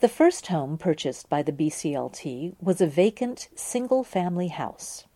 The 0.00 0.08
first 0.08 0.48
home 0.48 0.76
purchased 0.76 1.30
by 1.30 1.42
the 1.42 1.52
BCLT 1.52 2.56
was 2.60 2.82
a 2.82 2.86
vacant 2.86 3.48
single 3.54 4.04
family 4.04 4.48
house. 4.48 5.06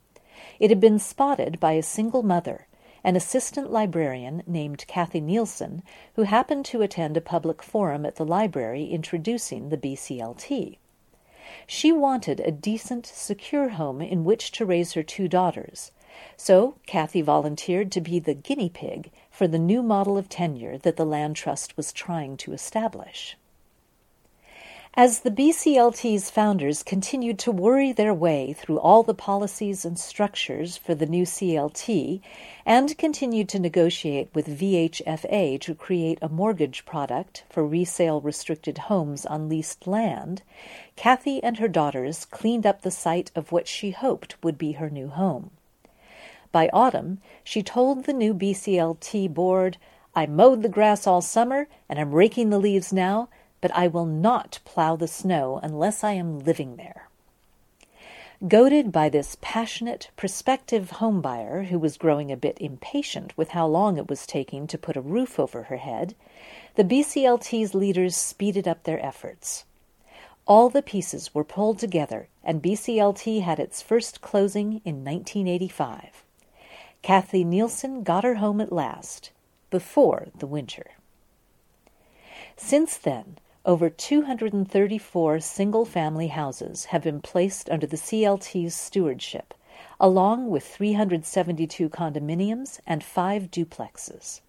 It 0.58 0.70
had 0.70 0.80
been 0.80 0.98
spotted 0.98 1.60
by 1.60 1.72
a 1.72 1.82
single 1.82 2.22
mother, 2.22 2.66
an 3.04 3.14
assistant 3.14 3.70
librarian 3.70 4.42
named 4.46 4.86
Kathy 4.88 5.20
Nielsen, 5.20 5.82
who 6.14 6.22
happened 6.22 6.64
to 6.66 6.80
attend 6.80 7.18
a 7.18 7.20
public 7.20 7.62
forum 7.62 8.06
at 8.06 8.16
the 8.16 8.24
library 8.24 8.86
introducing 8.86 9.68
the 9.68 9.76
BCLT. 9.76 10.78
She 11.66 11.92
wanted 11.92 12.40
a 12.40 12.50
decent, 12.50 13.04
secure 13.04 13.68
home 13.70 14.00
in 14.00 14.24
which 14.24 14.50
to 14.52 14.64
raise 14.64 14.94
her 14.94 15.02
two 15.02 15.28
daughters, 15.28 15.92
so 16.38 16.76
Kathy 16.86 17.20
volunteered 17.20 17.92
to 17.92 18.00
be 18.00 18.18
the 18.18 18.32
guinea 18.32 18.70
pig 18.70 19.10
for 19.30 19.46
the 19.46 19.58
new 19.58 19.82
model 19.82 20.16
of 20.16 20.30
tenure 20.30 20.78
that 20.78 20.96
the 20.96 21.04
Land 21.04 21.36
Trust 21.36 21.76
was 21.76 21.92
trying 21.92 22.38
to 22.38 22.54
establish. 22.54 23.36
As 24.94 25.20
the 25.20 25.30
BCLT's 25.30 26.30
founders 26.30 26.82
continued 26.82 27.38
to 27.38 27.52
worry 27.52 27.92
their 27.92 28.12
way 28.12 28.52
through 28.52 28.80
all 28.80 29.04
the 29.04 29.14
policies 29.14 29.84
and 29.84 29.96
structures 29.96 30.76
for 30.76 30.96
the 30.96 31.06
new 31.06 31.22
CLT 31.22 32.20
and 32.66 32.98
continued 32.98 33.48
to 33.50 33.60
negotiate 33.60 34.28
with 34.34 34.48
VHFA 34.48 35.60
to 35.60 35.74
create 35.76 36.18
a 36.20 36.28
mortgage 36.28 36.84
product 36.84 37.44
for 37.48 37.64
resale 37.64 38.20
restricted 38.20 38.78
homes 38.78 39.24
on 39.24 39.48
leased 39.48 39.86
land, 39.86 40.42
Kathy 40.96 41.40
and 41.42 41.58
her 41.58 41.68
daughters 41.68 42.24
cleaned 42.24 42.66
up 42.66 42.82
the 42.82 42.90
site 42.90 43.30
of 43.36 43.52
what 43.52 43.68
she 43.68 43.92
hoped 43.92 44.42
would 44.42 44.58
be 44.58 44.72
her 44.72 44.90
new 44.90 45.06
home. 45.06 45.52
By 46.50 46.68
autumn, 46.72 47.20
she 47.44 47.62
told 47.62 48.04
the 48.04 48.12
new 48.12 48.34
BCLT 48.34 49.32
board, 49.32 49.76
I 50.16 50.26
mowed 50.26 50.62
the 50.62 50.68
grass 50.68 51.06
all 51.06 51.22
summer 51.22 51.68
and 51.88 52.00
I'm 52.00 52.12
raking 52.12 52.50
the 52.50 52.58
leaves 52.58 52.92
now 52.92 53.28
but 53.60 53.74
I 53.74 53.86
will 53.86 54.06
not 54.06 54.60
plow 54.64 54.96
the 54.96 55.08
snow 55.08 55.60
unless 55.62 56.02
I 56.02 56.12
am 56.12 56.40
living 56.40 56.76
there. 56.76 57.08
Goaded 58.48 58.90
by 58.90 59.10
this 59.10 59.36
passionate, 59.42 60.10
prospective 60.16 60.92
homebuyer 60.92 61.66
who 61.66 61.78
was 61.78 61.98
growing 61.98 62.32
a 62.32 62.38
bit 62.38 62.56
impatient 62.58 63.36
with 63.36 63.50
how 63.50 63.66
long 63.66 63.98
it 63.98 64.08
was 64.08 64.26
taking 64.26 64.66
to 64.66 64.78
put 64.78 64.96
a 64.96 65.02
roof 65.02 65.38
over 65.38 65.64
her 65.64 65.76
head, 65.76 66.14
the 66.74 66.84
BCLT's 66.84 67.74
leaders 67.74 68.16
speeded 68.16 68.66
up 68.66 68.84
their 68.84 69.04
efforts. 69.04 69.64
All 70.46 70.70
the 70.70 70.80
pieces 70.80 71.34
were 71.34 71.44
pulled 71.44 71.78
together, 71.78 72.28
and 72.42 72.62
BCLT 72.62 73.42
had 73.42 73.60
its 73.60 73.82
first 73.82 74.22
closing 74.22 74.80
in 74.86 75.04
1985. 75.04 76.24
Kathy 77.02 77.44
Nielsen 77.44 78.02
got 78.02 78.24
her 78.24 78.36
home 78.36 78.62
at 78.62 78.72
last, 78.72 79.32
before 79.70 80.28
the 80.38 80.46
winter. 80.46 80.92
Since 82.56 82.96
then, 82.96 83.36
over 83.66 83.90
234 83.90 85.38
single 85.40 85.84
family 85.84 86.28
houses 86.28 86.86
have 86.86 87.02
been 87.02 87.20
placed 87.20 87.68
under 87.68 87.86
the 87.86 87.98
CLT's 87.98 88.74
stewardship, 88.74 89.52
along 90.00 90.48
with 90.48 90.66
372 90.66 91.90
condominiums 91.90 92.80
and 92.86 93.04
five 93.04 93.50
duplexes. 93.50 94.40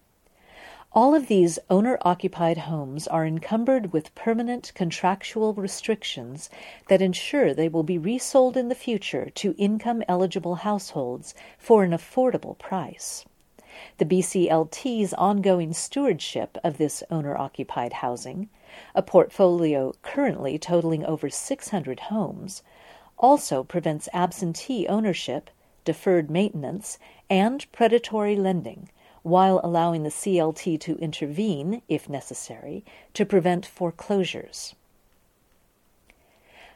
All 0.94 1.14
of 1.14 1.26
these 1.26 1.58
owner 1.68 1.98
occupied 2.02 2.58
homes 2.58 3.06
are 3.06 3.26
encumbered 3.26 3.92
with 3.92 4.14
permanent 4.14 4.72
contractual 4.74 5.52
restrictions 5.54 6.48
that 6.88 7.02
ensure 7.02 7.52
they 7.52 7.68
will 7.68 7.82
be 7.82 7.98
resold 7.98 8.56
in 8.56 8.68
the 8.68 8.74
future 8.74 9.28
to 9.36 9.54
income 9.58 10.02
eligible 10.08 10.56
households 10.56 11.34
for 11.58 11.84
an 11.84 11.92
affordable 11.92 12.58
price. 12.58 13.26
The 13.96 14.04
BCLT's 14.04 15.14
ongoing 15.14 15.72
stewardship 15.72 16.58
of 16.62 16.76
this 16.76 17.02
owner 17.10 17.36
occupied 17.36 17.94
housing 17.94 18.50
a 18.94 19.02
portfolio 19.02 19.94
currently 20.02 20.58
totaling 20.58 21.04
over 21.04 21.28
600 21.28 22.00
homes, 22.00 22.62
also 23.18 23.62
prevents 23.62 24.08
absentee 24.12 24.86
ownership, 24.88 25.50
deferred 25.84 26.30
maintenance, 26.30 26.98
and 27.28 27.70
predatory 27.72 28.36
lending, 28.36 28.88
while 29.22 29.60
allowing 29.62 30.02
the 30.02 30.08
CLT 30.08 30.80
to 30.80 30.96
intervene, 30.98 31.82
if 31.88 32.08
necessary, 32.08 32.84
to 33.14 33.24
prevent 33.24 33.64
foreclosures. 33.64 34.74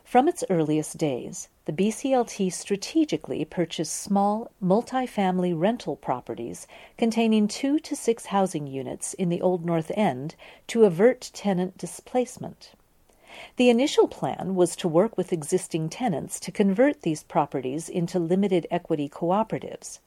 From 0.04 0.28
its 0.28 0.44
earliest 0.48 0.96
days, 0.96 1.48
the 1.66 1.72
BCLT 1.72 2.52
strategically 2.52 3.44
purchased 3.44 3.92
small, 3.92 4.52
multi-family 4.60 5.52
rental 5.52 5.96
properties 5.96 6.68
containing 6.96 7.48
two 7.48 7.80
to 7.80 7.96
six 7.96 8.26
housing 8.26 8.68
units 8.68 9.14
in 9.14 9.30
the 9.30 9.42
Old 9.42 9.64
North 9.64 9.90
End 9.96 10.36
to 10.68 10.84
avert 10.84 11.32
tenant 11.34 11.76
displacement. 11.76 12.70
The 13.56 13.68
initial 13.68 14.06
plan 14.06 14.54
was 14.54 14.76
to 14.76 14.86
work 14.86 15.16
with 15.16 15.32
existing 15.32 15.88
tenants 15.88 16.38
to 16.38 16.52
convert 16.52 17.02
these 17.02 17.24
properties 17.24 17.88
into 17.88 18.20
limited 18.20 18.68
equity 18.70 19.08
cooperatives. 19.08 19.98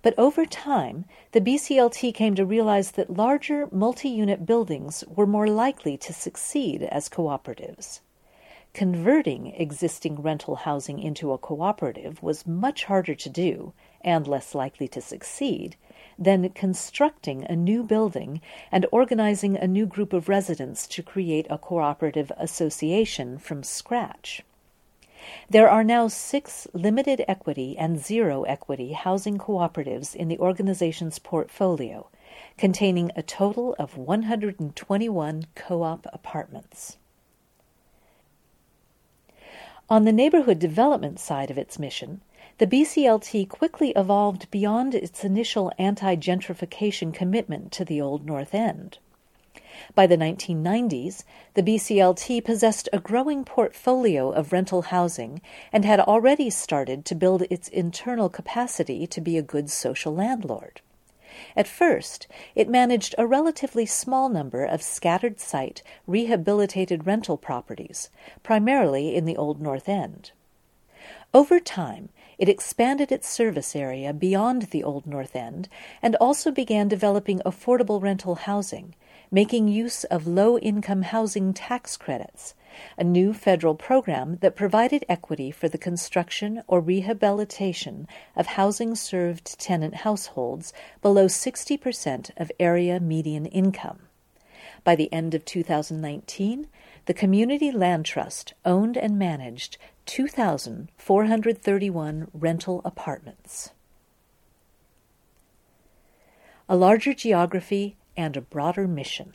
But 0.00 0.18
over 0.18 0.46
time, 0.46 1.04
the 1.32 1.40
BCLT 1.42 2.14
came 2.14 2.34
to 2.34 2.46
realize 2.46 2.92
that 2.92 3.14
larger 3.14 3.68
multi 3.70 4.08
unit 4.08 4.46
buildings 4.46 5.04
were 5.06 5.26
more 5.26 5.48
likely 5.48 5.98
to 5.98 6.14
succeed 6.14 6.82
as 6.82 7.10
cooperatives. 7.10 8.00
Converting 8.74 9.54
existing 9.54 10.20
rental 10.20 10.56
housing 10.56 10.98
into 10.98 11.32
a 11.32 11.38
cooperative 11.38 12.20
was 12.24 12.44
much 12.44 12.86
harder 12.86 13.14
to 13.14 13.28
do 13.28 13.72
and 14.00 14.26
less 14.26 14.52
likely 14.52 14.88
to 14.88 15.00
succeed 15.00 15.76
than 16.18 16.48
constructing 16.50 17.44
a 17.44 17.54
new 17.54 17.84
building 17.84 18.40
and 18.72 18.84
organizing 18.90 19.56
a 19.56 19.68
new 19.68 19.86
group 19.86 20.12
of 20.12 20.28
residents 20.28 20.88
to 20.88 21.04
create 21.04 21.46
a 21.48 21.56
cooperative 21.56 22.32
association 22.36 23.38
from 23.38 23.62
scratch. 23.62 24.42
There 25.48 25.70
are 25.70 25.84
now 25.84 26.08
six 26.08 26.66
limited 26.72 27.24
equity 27.28 27.78
and 27.78 28.04
zero 28.04 28.42
equity 28.42 28.94
housing 28.94 29.38
cooperatives 29.38 30.16
in 30.16 30.26
the 30.26 30.40
organization's 30.40 31.20
portfolio, 31.20 32.08
containing 32.58 33.12
a 33.14 33.22
total 33.22 33.76
of 33.78 33.96
121 33.96 35.46
co 35.54 35.82
op 35.84 36.08
apartments. 36.12 36.96
On 39.90 40.04
the 40.04 40.12
neighborhood 40.12 40.58
development 40.58 41.20
side 41.20 41.50
of 41.50 41.58
its 41.58 41.78
mission, 41.78 42.22
the 42.56 42.66
BCLT 42.66 43.46
quickly 43.50 43.90
evolved 43.90 44.50
beyond 44.50 44.94
its 44.94 45.24
initial 45.24 45.70
anti 45.78 46.16
gentrification 46.16 47.12
commitment 47.12 47.70
to 47.72 47.84
the 47.84 48.00
Old 48.00 48.24
North 48.24 48.54
End. 48.54 48.96
By 49.94 50.06
the 50.06 50.16
1990s, 50.16 51.24
the 51.52 51.62
BCLT 51.62 52.42
possessed 52.42 52.88
a 52.94 52.98
growing 52.98 53.44
portfolio 53.44 54.30
of 54.30 54.52
rental 54.52 54.82
housing 54.82 55.42
and 55.70 55.84
had 55.84 56.00
already 56.00 56.48
started 56.48 57.04
to 57.04 57.14
build 57.14 57.42
its 57.50 57.68
internal 57.68 58.30
capacity 58.30 59.06
to 59.08 59.20
be 59.20 59.36
a 59.36 59.42
good 59.42 59.68
social 59.68 60.14
landlord. 60.14 60.80
At 61.56 61.66
first, 61.66 62.26
it 62.54 62.68
managed 62.68 63.14
a 63.18 63.26
relatively 63.26 63.86
small 63.86 64.28
number 64.28 64.64
of 64.64 64.82
scattered 64.82 65.40
site, 65.40 65.82
rehabilitated 66.06 67.06
rental 67.06 67.36
properties, 67.36 68.10
primarily 68.42 69.14
in 69.14 69.24
the 69.24 69.36
Old 69.36 69.60
North 69.60 69.88
End. 69.88 70.32
Over 71.32 71.58
time, 71.60 72.10
it 72.38 72.48
expanded 72.48 73.10
its 73.10 73.28
service 73.28 73.74
area 73.74 74.12
beyond 74.12 74.62
the 74.70 74.84
Old 74.84 75.06
North 75.06 75.34
End 75.36 75.68
and 76.02 76.16
also 76.16 76.50
began 76.50 76.88
developing 76.88 77.40
affordable 77.40 78.00
rental 78.00 78.36
housing, 78.36 78.94
making 79.30 79.68
use 79.68 80.04
of 80.04 80.26
low 80.26 80.58
income 80.58 81.02
housing 81.02 81.52
tax 81.52 81.96
credits 81.96 82.54
a 82.96 83.04
new 83.04 83.32
federal 83.32 83.74
program 83.74 84.38
that 84.40 84.56
provided 84.56 85.04
equity 85.08 85.50
for 85.50 85.68
the 85.68 85.78
construction 85.78 86.62
or 86.66 86.80
rehabilitation 86.80 88.06
of 88.36 88.46
housing 88.46 88.94
served 88.94 89.58
tenant 89.58 89.96
households 89.96 90.72
below 91.02 91.26
60% 91.26 92.30
of 92.36 92.52
area 92.58 93.00
median 93.00 93.46
income. 93.46 94.00
By 94.82 94.96
the 94.96 95.12
end 95.12 95.34
of 95.34 95.44
2019, 95.44 96.66
the 97.06 97.14
Community 97.14 97.70
Land 97.70 98.04
Trust 98.04 98.54
owned 98.64 98.96
and 98.96 99.18
managed 99.18 99.78
2,431 100.06 102.28
rental 102.32 102.82
apartments. 102.84 103.70
a 106.68 106.76
larger 106.76 107.12
geography, 107.12 107.96
and 108.16 108.36
a 108.36 108.40
broader 108.40 108.88
mission. 108.88 109.34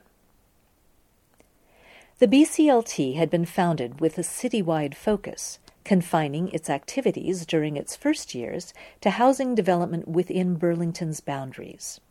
The 2.19 2.27
BCLT 2.27 3.15
had 3.15 3.29
been 3.29 3.45
founded 3.45 4.01
with 4.01 4.17
a 4.17 4.23
citywide 4.23 4.93
focus, 4.93 5.58
confining 5.86 6.49
its 6.49 6.69
activities 6.69 7.45
during 7.45 7.77
its 7.77 7.95
first 7.95 8.36
years 8.36 8.73
to 8.99 9.12
housing 9.12 9.55
development 9.55 10.05
within 10.05 10.55
Burlington's 10.55 11.21
boundaries. 11.21 12.01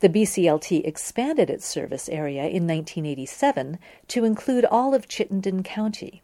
The 0.00 0.08
BCLT 0.08 0.84
expanded 0.84 1.50
its 1.50 1.68
service 1.68 2.08
area 2.08 2.46
in 2.46 2.66
1987 2.66 3.78
to 4.08 4.24
include 4.24 4.64
all 4.64 4.92
of 4.92 5.06
Chittenden 5.06 5.62
County. 5.62 6.20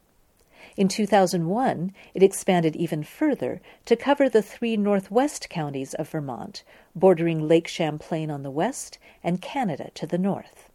In 0.77 0.89
2001, 0.89 1.93
it 2.15 2.23
expanded 2.25 2.75
even 2.75 3.05
further 3.05 3.61
to 3.85 3.95
cover 3.95 4.29
the 4.29 4.43
three 4.43 4.77
northwest 4.77 5.49
counties 5.49 5.95
of 5.95 6.09
Vermont, 6.09 6.65
bordering 6.97 7.47
Lake 7.47 7.69
Champlain 7.69 8.29
on 8.29 8.43
the 8.43 8.51
west 8.51 8.99
and 9.23 9.41
Canada 9.41 9.93
to 9.95 10.05
the 10.05 10.19
north. 10.19 10.69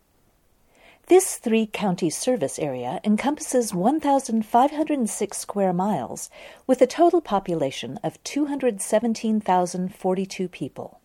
This 1.10 1.38
three 1.38 1.66
county 1.66 2.10
service 2.12 2.60
area 2.60 3.02
encompasses 3.04 3.74
1,506 3.74 5.38
square 5.40 5.74
miles 5.74 6.30
with 6.68 6.84
a 6.84 6.88
total 6.88 7.20
population 7.20 7.98
of 8.04 8.24
217,042 8.24 10.48
people. 10.50 11.00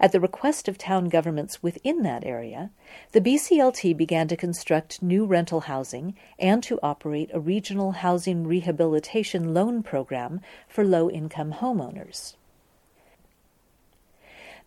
At 0.00 0.12
the 0.12 0.20
request 0.20 0.68
of 0.68 0.78
town 0.78 1.10
governments 1.10 1.62
within 1.62 2.02
that 2.04 2.24
area, 2.24 2.70
the 3.12 3.20
BCLT 3.20 3.94
began 3.94 4.26
to 4.28 4.38
construct 4.38 5.02
new 5.02 5.26
rental 5.26 5.60
housing 5.60 6.14
and 6.38 6.62
to 6.62 6.80
operate 6.82 7.28
a 7.34 7.40
regional 7.40 7.92
housing 7.92 8.46
rehabilitation 8.46 9.52
loan 9.52 9.82
program 9.82 10.40
for 10.66 10.82
low 10.82 11.10
income 11.10 11.56
homeowners. 11.60 12.36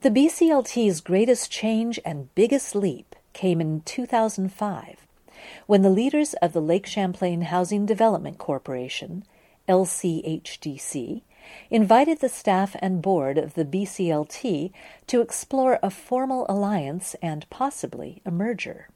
The 0.02 0.12
BCLT's 0.12 1.02
greatest 1.02 1.50
change 1.50 2.00
and 2.06 2.36
biggest 2.36 2.76
leap 2.76 3.16
came 3.38 3.62
in 3.62 3.82
2005 3.82 5.06
when 5.68 5.84
the 5.84 5.92
leaders 5.92 6.34
of 6.42 6.54
the 6.54 6.62
Lake 6.62 6.88
Champlain 6.88 7.42
Housing 7.44 7.86
Development 7.86 8.40
Corporation, 8.40 9.24
LCHDC, 9.70 11.22
invited 11.70 12.20
the 12.20 12.30
staff 12.30 12.76
and 12.80 13.00
board 13.00 13.38
of 13.38 13.54
the 13.54 13.64
BCLT 13.64 14.72
to 15.06 15.22
explore 15.22 15.78
a 15.84 15.92
formal 15.92 16.48
alliance 16.50 17.16
and 17.22 17.48
possibly 17.52 18.24
a 18.26 18.32
merger. 18.32 18.90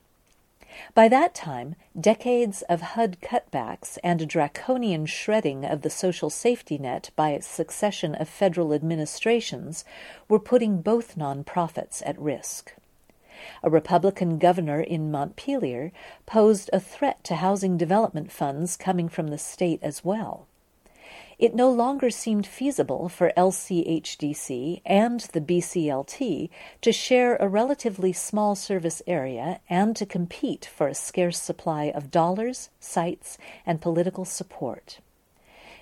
By 0.92 1.06
that 1.08 1.36
time, 1.36 1.76
decades 1.98 2.62
of 2.62 2.80
HUD 2.80 3.18
cutbacks 3.20 3.96
and 4.02 4.20
a 4.20 4.26
draconian 4.26 5.06
shredding 5.06 5.64
of 5.64 5.82
the 5.82 5.90
social 5.90 6.30
safety 6.30 6.78
net 6.78 7.10
by 7.14 7.28
a 7.28 7.42
succession 7.42 8.16
of 8.16 8.28
federal 8.28 8.72
administrations 8.72 9.84
were 10.28 10.40
putting 10.40 10.82
both 10.82 11.16
nonprofits 11.16 12.02
at 12.04 12.18
risk. 12.18 12.74
A 13.62 13.70
Republican 13.70 14.38
governor 14.38 14.80
in 14.80 15.10
Montpelier 15.10 15.92
posed 16.26 16.70
a 16.72 16.80
threat 16.80 17.24
to 17.24 17.36
housing 17.36 17.76
development 17.76 18.30
funds 18.30 18.76
coming 18.76 19.08
from 19.08 19.28
the 19.28 19.38
state 19.38 19.80
as 19.82 20.04
well 20.04 20.46
it 21.42 21.56
no 21.56 21.68
longer 21.68 22.08
seemed 22.08 22.46
feasible 22.46 23.08
for 23.08 23.32
LCHDC 23.36 24.80
and 24.86 25.20
the 25.32 25.40
BCLT 25.40 26.50
to 26.80 26.92
share 26.92 27.34
a 27.34 27.48
relatively 27.48 28.12
small 28.12 28.54
service 28.54 29.02
area 29.08 29.58
and 29.68 29.96
to 29.96 30.06
compete 30.06 30.64
for 30.64 30.86
a 30.86 30.94
scarce 30.94 31.42
supply 31.42 31.86
of 31.86 32.12
dollars, 32.12 32.70
sites, 32.78 33.38
and 33.66 33.80
political 33.80 34.24
support. 34.24 35.00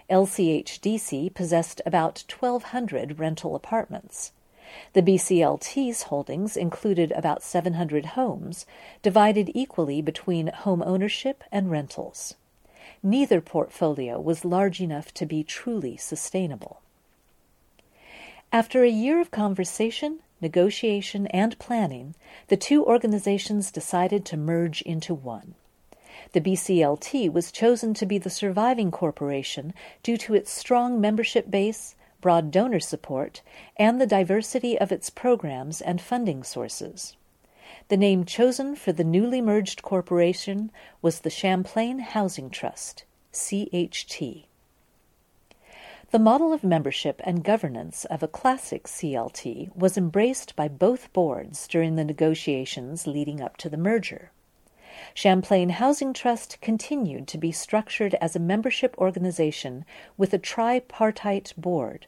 LCHDC 0.08 1.34
possessed 1.34 1.82
about 1.84 2.24
1,200 2.26 3.18
rental 3.18 3.54
apartments. 3.54 4.32
The 4.92 5.02
BCLT's 5.02 6.04
holdings 6.04 6.56
included 6.56 7.12
about 7.12 7.42
700 7.42 8.06
homes, 8.06 8.66
divided 9.02 9.50
equally 9.54 10.02
between 10.02 10.48
home 10.48 10.82
ownership 10.84 11.44
and 11.50 11.70
rentals 11.70 12.34
neither 13.02 13.40
portfolio 13.40 14.20
was 14.20 14.44
large 14.44 14.80
enough 14.80 15.12
to 15.14 15.26
be 15.26 15.42
truly 15.42 15.96
sustainable. 15.96 16.80
After 18.52 18.82
a 18.82 18.90
year 18.90 19.20
of 19.20 19.30
conversation, 19.30 20.20
negotiation, 20.40 21.26
and 21.28 21.58
planning, 21.58 22.14
the 22.48 22.56
two 22.56 22.84
organizations 22.84 23.70
decided 23.70 24.24
to 24.26 24.36
merge 24.36 24.82
into 24.82 25.14
one. 25.14 25.54
The 26.32 26.40
BCLT 26.40 27.32
was 27.32 27.52
chosen 27.52 27.94
to 27.94 28.06
be 28.06 28.18
the 28.18 28.30
surviving 28.30 28.90
corporation 28.90 29.72
due 30.02 30.16
to 30.18 30.34
its 30.34 30.52
strong 30.52 31.00
membership 31.00 31.50
base, 31.50 31.94
broad 32.20 32.50
donor 32.50 32.80
support, 32.80 33.42
and 33.76 34.00
the 34.00 34.06
diversity 34.06 34.78
of 34.78 34.92
its 34.92 35.10
programs 35.10 35.80
and 35.80 36.00
funding 36.00 36.42
sources. 36.42 37.16
The 37.88 37.96
name 37.96 38.24
chosen 38.24 38.76
for 38.76 38.92
the 38.92 39.04
newly 39.04 39.40
merged 39.40 39.82
corporation 39.82 40.70
was 41.02 41.20
the 41.20 41.30
Champlain 41.30 41.98
Housing 41.98 42.50
Trust, 42.50 43.04
CHT. 43.32 44.44
The 46.10 46.18
model 46.18 46.52
of 46.52 46.64
membership 46.64 47.20
and 47.24 47.44
governance 47.44 48.04
of 48.06 48.22
a 48.22 48.28
classic 48.28 48.84
CLT 48.84 49.76
was 49.76 49.96
embraced 49.96 50.56
by 50.56 50.66
both 50.66 51.12
boards 51.12 51.68
during 51.68 51.94
the 51.94 52.04
negotiations 52.04 53.06
leading 53.06 53.40
up 53.40 53.56
to 53.58 53.68
the 53.68 53.76
merger. 53.76 54.32
Champlain 55.14 55.70
Housing 55.70 56.12
Trust 56.12 56.60
continued 56.60 57.28
to 57.28 57.38
be 57.38 57.52
structured 57.52 58.14
as 58.20 58.36
a 58.36 58.40
membership 58.40 58.94
organization 58.98 59.84
with 60.16 60.32
a 60.32 60.38
tripartite 60.38 61.52
board 61.56 62.06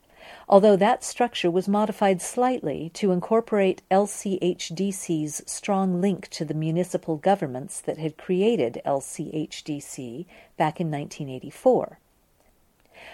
although 0.48 0.76
that 0.76 1.02
structure 1.02 1.50
was 1.50 1.68
modified 1.68 2.22
slightly 2.22 2.90
to 2.94 3.10
incorporate 3.10 3.82
LCHDC's 3.90 5.42
strong 5.46 6.00
link 6.00 6.28
to 6.28 6.44
the 6.44 6.54
municipal 6.54 7.16
governments 7.16 7.80
that 7.80 7.98
had 7.98 8.16
created 8.16 8.80
LCHDC 8.86 10.26
back 10.56 10.80
in 10.80 10.90
1984. 10.90 11.98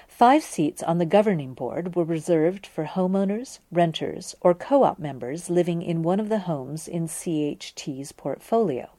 Five 0.07 0.43
seats 0.43 0.83
on 0.83 0.99
the 0.99 1.07
governing 1.07 1.55
board 1.55 1.95
were 1.95 2.05
reserved 2.05 2.67
for 2.67 2.85
homeowners, 2.85 3.59
renters, 3.73 4.35
or 4.43 4.53
co 4.53 4.83
op 4.83 4.99
members 4.99 5.49
living 5.49 5.81
in 5.81 6.03
one 6.03 6.21
of 6.21 6.29
the 6.29 6.41
homes 6.41 6.87
in 6.87 7.07
CHT's 7.07 8.13
portfolio. 8.13 8.91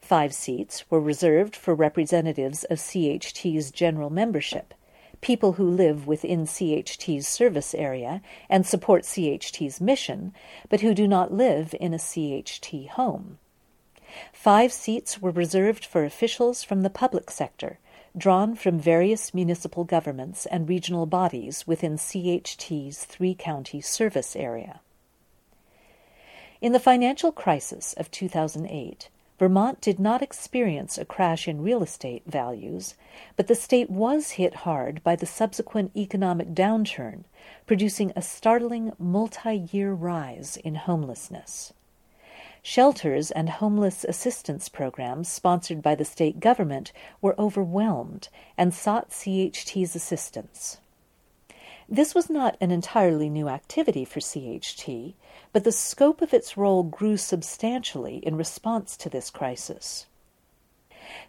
Five 0.00 0.34
seats 0.34 0.90
were 0.90 1.00
reserved 1.00 1.54
for 1.54 1.74
representatives 1.74 2.64
of 2.64 2.78
CHT's 2.78 3.70
general 3.70 4.10
membership, 4.10 4.74
people 5.20 5.52
who 5.52 5.68
live 5.68 6.06
within 6.06 6.46
CHT's 6.46 7.28
service 7.28 7.74
area 7.74 8.22
and 8.48 8.66
support 8.66 9.04
CHT's 9.04 9.80
mission, 9.80 10.32
but 10.68 10.80
who 10.80 10.94
do 10.94 11.06
not 11.06 11.32
live 11.32 11.74
in 11.78 11.94
a 11.94 11.98
CHT 11.98 12.88
home. 12.90 13.38
Five 14.32 14.72
seats 14.72 15.22
were 15.22 15.30
reserved 15.30 15.84
for 15.84 16.04
officials 16.04 16.64
from 16.64 16.82
the 16.82 16.90
public 16.90 17.30
sector, 17.30 17.78
drawn 18.16 18.56
from 18.56 18.80
various 18.80 19.32
municipal 19.32 19.84
governments 19.84 20.46
and 20.46 20.68
regional 20.68 21.06
bodies 21.06 21.66
within 21.66 21.96
CHT's 21.96 23.04
three 23.04 23.34
county 23.34 23.80
service 23.80 24.34
area. 24.34 24.80
In 26.60 26.72
the 26.72 26.80
financial 26.80 27.30
crisis 27.30 27.94
of 27.94 28.10
2008, 28.10 29.08
Vermont 29.40 29.80
did 29.80 29.98
not 29.98 30.20
experience 30.20 30.98
a 30.98 31.04
crash 31.06 31.48
in 31.48 31.62
real 31.62 31.82
estate 31.82 32.22
values, 32.26 32.94
but 33.36 33.46
the 33.46 33.54
state 33.54 33.88
was 33.88 34.32
hit 34.32 34.54
hard 34.68 35.02
by 35.02 35.16
the 35.16 35.24
subsequent 35.24 35.96
economic 35.96 36.48
downturn, 36.48 37.24
producing 37.66 38.12
a 38.14 38.20
startling 38.20 38.92
multi 38.98 39.56
year 39.72 39.94
rise 39.94 40.58
in 40.58 40.74
homelessness. 40.74 41.72
Shelters 42.60 43.30
and 43.30 43.48
homeless 43.48 44.04
assistance 44.04 44.68
programs 44.68 45.30
sponsored 45.30 45.80
by 45.80 45.94
the 45.94 46.04
state 46.04 46.38
government 46.38 46.92
were 47.22 47.40
overwhelmed 47.40 48.28
and 48.58 48.74
sought 48.74 49.08
CHT's 49.08 49.96
assistance. 49.96 50.82
This 51.88 52.14
was 52.14 52.28
not 52.28 52.58
an 52.60 52.70
entirely 52.70 53.30
new 53.30 53.48
activity 53.48 54.04
for 54.04 54.20
CHT, 54.20 55.14
but 55.52 55.64
the 55.64 55.72
scope 55.72 56.22
of 56.22 56.32
its 56.32 56.56
role 56.56 56.84
grew 56.84 57.16
substantially 57.16 58.18
in 58.18 58.36
response 58.36 58.96
to 58.96 59.08
this 59.08 59.30
crisis. 59.30 60.06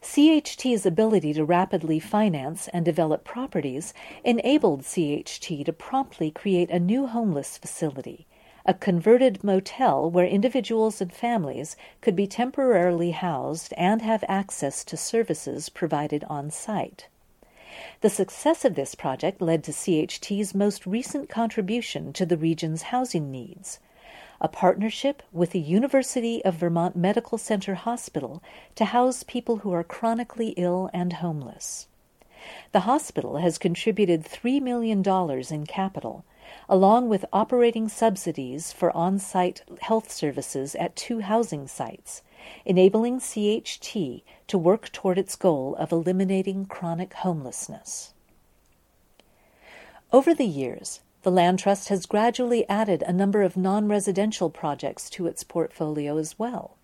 CHT's 0.04 0.86
ability 0.86 1.34
to 1.34 1.44
rapidly 1.44 2.00
finance 2.00 2.68
and 2.68 2.86
develop 2.86 3.24
properties 3.24 3.96
enabled 4.24 4.82
CHT 4.84 5.66
to 5.66 5.74
promptly 5.74 6.30
create 6.30 6.70
a 6.70 6.80
new 6.80 7.08
homeless 7.08 7.58
facility, 7.58 8.28
a 8.64 8.76
converted 8.76 9.44
motel 9.44 10.08
where 10.08 10.28
individuals 10.28 11.02
and 11.02 11.12
families 11.12 11.76
could 12.00 12.16
be 12.16 12.28
temporarily 12.28 13.10
housed 13.10 13.74
and 13.76 14.04
have 14.04 14.24
access 14.28 14.84
to 14.84 14.96
services 14.96 15.70
provided 15.70 16.24
on 16.26 16.52
site. 16.52 17.08
The 18.02 18.10
success 18.10 18.64
of 18.66 18.76
this 18.76 18.94
project 18.94 19.42
led 19.42 19.64
to 19.64 19.72
CHT's 19.72 20.54
most 20.54 20.86
recent 20.86 21.28
contribution 21.28 22.14
to 22.14 22.26
the 22.26 22.38
region's 22.38 22.84
housing 22.84 23.32
needs 23.32 23.80
a 24.42 24.48
partnership 24.48 25.22
with 25.32 25.52
the 25.52 25.60
University 25.60 26.44
of 26.44 26.56
Vermont 26.56 26.96
Medical 26.96 27.38
Center 27.38 27.76
Hospital 27.76 28.42
to 28.74 28.86
house 28.86 29.22
people 29.22 29.58
who 29.58 29.72
are 29.72 29.84
chronically 29.84 30.50
ill 30.58 30.90
and 30.92 31.14
homeless. 31.14 31.88
The 32.72 32.82
hospital 32.82 33.38
has 33.38 33.60
contributed 33.60 34.24
$3 34.24 34.60
million 34.60 35.04
in 35.52 35.66
capital, 35.68 36.26
along 36.68 37.08
with 37.08 37.24
operating 37.32 37.88
subsidies 37.88 38.74
for 38.74 38.96
on 38.98 39.20
site 39.20 39.62
health 39.82 40.12
services 40.12 40.74
at 40.76 40.96
two 40.96 41.20
housing 41.20 41.68
sites, 41.68 42.24
enabling 42.66 43.20
CHT 43.20 44.24
to 44.48 44.58
work 44.58 44.92
toward 44.92 45.20
its 45.20 45.36
goal 45.36 45.76
of 45.76 45.92
eliminating 45.92 46.66
chronic 46.66 47.14
homelessness. 47.14 48.14
Over 50.12 50.34
the 50.34 50.46
years, 50.46 51.02
the 51.24 51.32
Land 51.32 51.60
Trust 51.60 51.90
has 51.90 52.06
gradually 52.06 52.68
added 52.68 53.04
a 53.04 53.14
number 53.14 53.44
of 53.44 53.56
non 53.56 53.88
residential 53.88 54.50
projects 54.50 55.10
to 55.12 55.28
its 55.28 55.44
portfolio 55.44 56.18
as 56.18 56.40
well. 56.40 56.78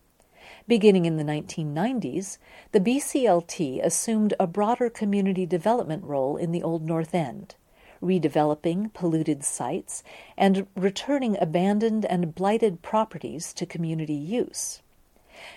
Beginning 0.67 1.05
in 1.05 1.17
the 1.17 1.23
1990s, 1.23 2.37
the 2.71 2.79
BCLT 2.79 3.83
assumed 3.83 4.33
a 4.39 4.45
broader 4.45 4.89
community 4.89 5.45
development 5.45 6.03
role 6.03 6.37
in 6.37 6.51
the 6.51 6.61
Old 6.61 6.85
North 6.85 7.15
End, 7.15 7.55
redeveloping 8.01 8.93
polluted 8.93 9.43
sites 9.43 10.03
and 10.37 10.67
returning 10.75 11.37
abandoned 11.41 12.05
and 12.05 12.35
blighted 12.35 12.81
properties 12.81 13.53
to 13.53 13.65
community 13.65 14.13
use. 14.13 14.81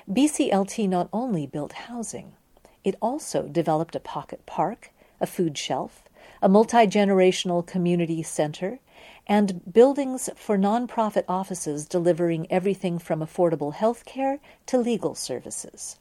BCLT 0.09 0.89
not 0.89 1.09
only 1.13 1.47
built 1.47 1.73
housing, 1.73 2.33
it 2.83 2.97
also 3.03 3.47
developed 3.47 3.95
a 3.95 4.01
pocket 4.01 4.47
park, 4.47 4.91
a 5.21 5.27
food 5.27 5.59
shelf, 5.59 6.03
a 6.43 6.49
multi 6.49 6.87
generational 6.87 7.67
community 7.67 8.23
center, 8.23 8.79
and 9.27 9.73
buildings 9.73 10.31
for 10.35 10.57
nonprofit 10.57 11.25
offices 11.29 11.87
delivering 11.87 12.51
everything 12.51 12.99
from 12.99 13.21
affordable 13.21 13.75
health 13.75 14.05
care 14.05 14.39
to 14.67 14.79
legal 14.79 15.15
services. 15.15 15.99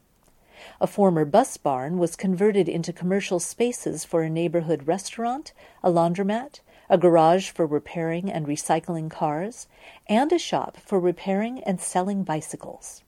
A 0.80 0.86
former 0.86 1.24
bus 1.24 1.56
barn 1.56 1.98
was 1.98 2.16
converted 2.16 2.68
into 2.68 2.92
commercial 2.92 3.40
spaces 3.40 4.04
for 4.04 4.22
a 4.22 4.30
neighborhood 4.30 4.86
restaurant, 4.86 5.52
a 5.82 5.90
laundromat, 5.90 6.60
a 6.88 6.98
garage 6.98 7.50
for 7.50 7.66
repairing 7.66 8.30
and 8.30 8.46
recycling 8.46 9.10
cars, 9.10 9.68
and 10.08 10.32
a 10.32 10.38
shop 10.38 10.76
for 10.84 10.98
repairing 10.98 11.62
and 11.64 11.80
selling 11.80 12.24
bicycles. 12.24 13.02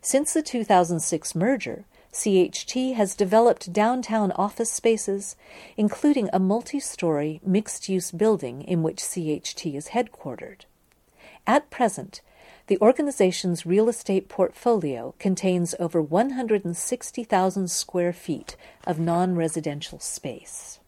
Since 0.00 0.32
the 0.32 0.42
2006 0.42 1.34
merger, 1.34 1.84
CHT 2.12 2.94
has 2.94 3.14
developed 3.14 3.72
downtown 3.72 4.32
office 4.32 4.70
spaces, 4.70 5.36
including 5.76 6.28
a 6.32 6.40
multi 6.40 6.80
story 6.80 7.40
mixed 7.44 7.88
use 7.88 8.10
building 8.10 8.62
in 8.62 8.82
which 8.82 8.98
CHT 8.98 9.76
is 9.76 9.88
headquartered. 9.88 10.62
At 11.46 11.70
present, 11.70 12.20
the 12.66 12.78
organization's 12.80 13.64
real 13.64 13.88
estate 13.88 14.28
portfolio 14.28 15.14
contains 15.18 15.74
over 15.78 16.02
160,000 16.02 17.70
square 17.70 18.12
feet 18.12 18.56
of 18.84 18.98
non 18.98 19.36
residential 19.36 20.00
space. 20.00 20.79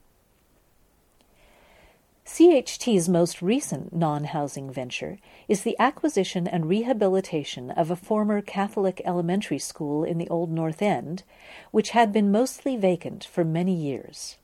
CHT's 2.32 3.10
most 3.10 3.42
recent 3.42 3.92
non 3.94 4.24
housing 4.24 4.70
venture 4.70 5.18
is 5.48 5.64
the 5.64 5.76
acquisition 5.78 6.48
and 6.48 6.66
rehabilitation 6.66 7.70
of 7.70 7.90
a 7.90 7.94
former 7.94 8.40
Catholic 8.40 9.02
elementary 9.04 9.58
school 9.58 10.02
in 10.02 10.16
the 10.16 10.30
Old 10.30 10.50
North 10.50 10.80
End, 10.80 11.24
which 11.72 11.90
had 11.90 12.10
been 12.10 12.32
mostly 12.32 12.74
vacant 12.74 13.22
for 13.22 13.44
many 13.44 13.74
years. 13.74 14.38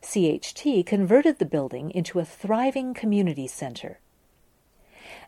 CHT 0.00 0.86
converted 0.86 1.38
the 1.38 1.44
building 1.44 1.90
into 1.90 2.18
a 2.18 2.24
thriving 2.24 2.94
community 2.94 3.46
center 3.46 3.98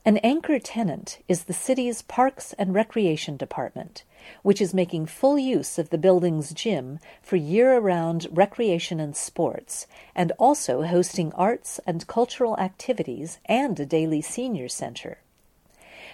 an 0.03 0.16
anchor 0.18 0.59
tenant 0.59 1.18
is 1.28 1.44
the 1.44 1.53
city's 1.53 2.01
Parks 2.01 2.55
and 2.55 2.72
Recreation 2.72 3.36
Department, 3.36 4.05
which 4.42 4.61
is 4.61 4.72
making 4.72 5.05
full 5.05 5.38
use 5.38 5.78
of 5.78 5.90
the 5.90 5.98
building's 5.98 6.55
gym 6.55 6.98
for 7.20 7.36
year 7.36 7.78
round 7.78 8.26
recreation 8.30 8.98
and 8.98 9.14
sports, 9.14 9.86
and 10.14 10.32
also 10.38 10.82
hosting 10.82 11.32
arts 11.34 11.80
and 11.86 12.07
cultural 12.07 12.59
activities 12.59 13.38
and 13.44 13.78
a 13.78 13.84
daily 13.84 14.22
senior 14.22 14.68
center. 14.68 15.18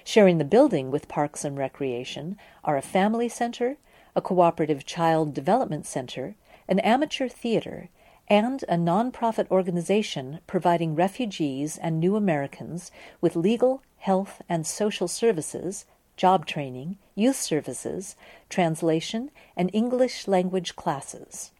Sharing 0.04 0.38
the 0.38 0.44
building 0.44 0.90
with 0.90 1.08
Parks 1.08 1.44
and 1.44 1.56
Recreation 1.56 2.36
are 2.64 2.76
a 2.76 2.82
family 2.82 3.28
center, 3.28 3.76
a 4.16 4.20
cooperative 4.20 4.84
child 4.84 5.32
development 5.32 5.86
center, 5.86 6.34
an 6.68 6.80
amateur 6.80 7.28
theater, 7.28 7.88
and 8.28 8.64
a 8.64 8.76
nonprofit 8.76 9.48
organization 9.50 10.40
providing 10.46 10.94
refugees 10.94 11.78
and 11.78 12.00
new 12.00 12.16
Americans 12.16 12.90
with 13.20 13.36
legal, 13.36 13.82
health, 13.98 14.42
and 14.48 14.66
social 14.66 15.08
services, 15.08 15.84
job 16.16 16.46
training, 16.46 16.96
youth 17.14 17.36
services, 17.36 18.16
translation, 18.48 19.30
and 19.56 19.70
English 19.72 20.26
language 20.26 20.74
classes. 20.76 21.52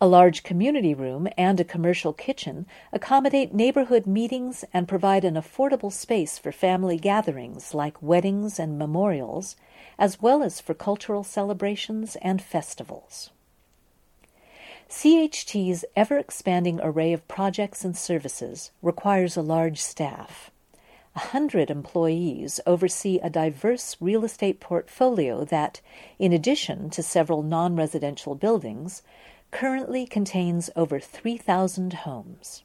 A 0.00 0.06
large 0.06 0.44
community 0.44 0.94
room 0.94 1.28
and 1.36 1.58
a 1.58 1.64
commercial 1.64 2.12
kitchen 2.12 2.66
accommodate 2.92 3.52
neighborhood 3.52 4.06
meetings 4.06 4.64
and 4.72 4.88
provide 4.88 5.24
an 5.24 5.34
affordable 5.34 5.92
space 5.92 6.38
for 6.38 6.52
family 6.52 6.96
gatherings 6.96 7.74
like 7.74 8.00
weddings 8.00 8.58
and 8.58 8.78
memorials, 8.78 9.56
as 9.98 10.22
well 10.22 10.42
as 10.42 10.60
for 10.60 10.72
cultural 10.72 11.24
celebrations 11.24 12.16
and 12.22 12.40
festivals. 12.40 13.30
CHT's 14.88 15.84
ever 15.94 16.16
expanding 16.16 16.80
array 16.82 17.12
of 17.12 17.28
projects 17.28 17.84
and 17.84 17.94
services 17.94 18.70
requires 18.80 19.36
a 19.36 19.42
large 19.42 19.80
staff. 19.80 20.50
A 21.14 21.18
hundred 21.18 21.70
employees 21.70 22.58
oversee 22.66 23.18
a 23.22 23.28
diverse 23.28 23.98
real 24.00 24.24
estate 24.24 24.60
portfolio 24.60 25.44
that, 25.44 25.82
in 26.18 26.32
addition 26.32 26.88
to 26.90 27.02
several 27.02 27.42
non 27.42 27.76
residential 27.76 28.34
buildings, 28.34 29.02
currently 29.50 30.06
contains 30.06 30.70
over 30.74 30.98
3,000 30.98 31.92
homes. 31.92 32.62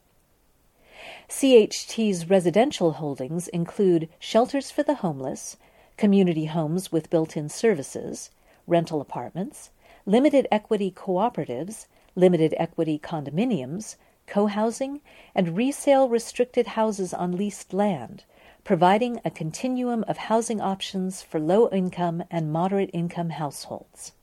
CHT's 1.27 2.29
residential 2.29 2.93
holdings 2.93 3.49
include 3.49 4.07
shelters 4.17 4.71
for 4.71 4.83
the 4.83 4.95
homeless, 4.95 5.57
community 5.97 6.45
homes 6.45 6.89
with 6.89 7.09
built 7.09 7.35
in 7.35 7.49
services, 7.49 8.29
rental 8.65 9.01
apartments, 9.01 9.71
limited 10.05 10.47
equity 10.51 10.89
cooperatives, 10.89 11.87
limited 12.15 12.53
equity 12.57 12.99
condominiums, 12.99 13.95
co 14.27 14.47
housing, 14.47 15.01
and 15.35 15.57
resale 15.57 16.07
restricted 16.07 16.67
houses 16.67 17.13
on 17.13 17.37
leased 17.37 17.73
land, 17.73 18.23
providing 18.63 19.19
a 19.25 19.31
continuum 19.31 20.03
of 20.07 20.17
housing 20.17 20.61
options 20.61 21.21
for 21.21 21.39
low 21.39 21.69
income 21.69 22.23
and 22.31 22.51
moderate 22.51 22.89
income 22.93 23.31
households. 23.31 24.13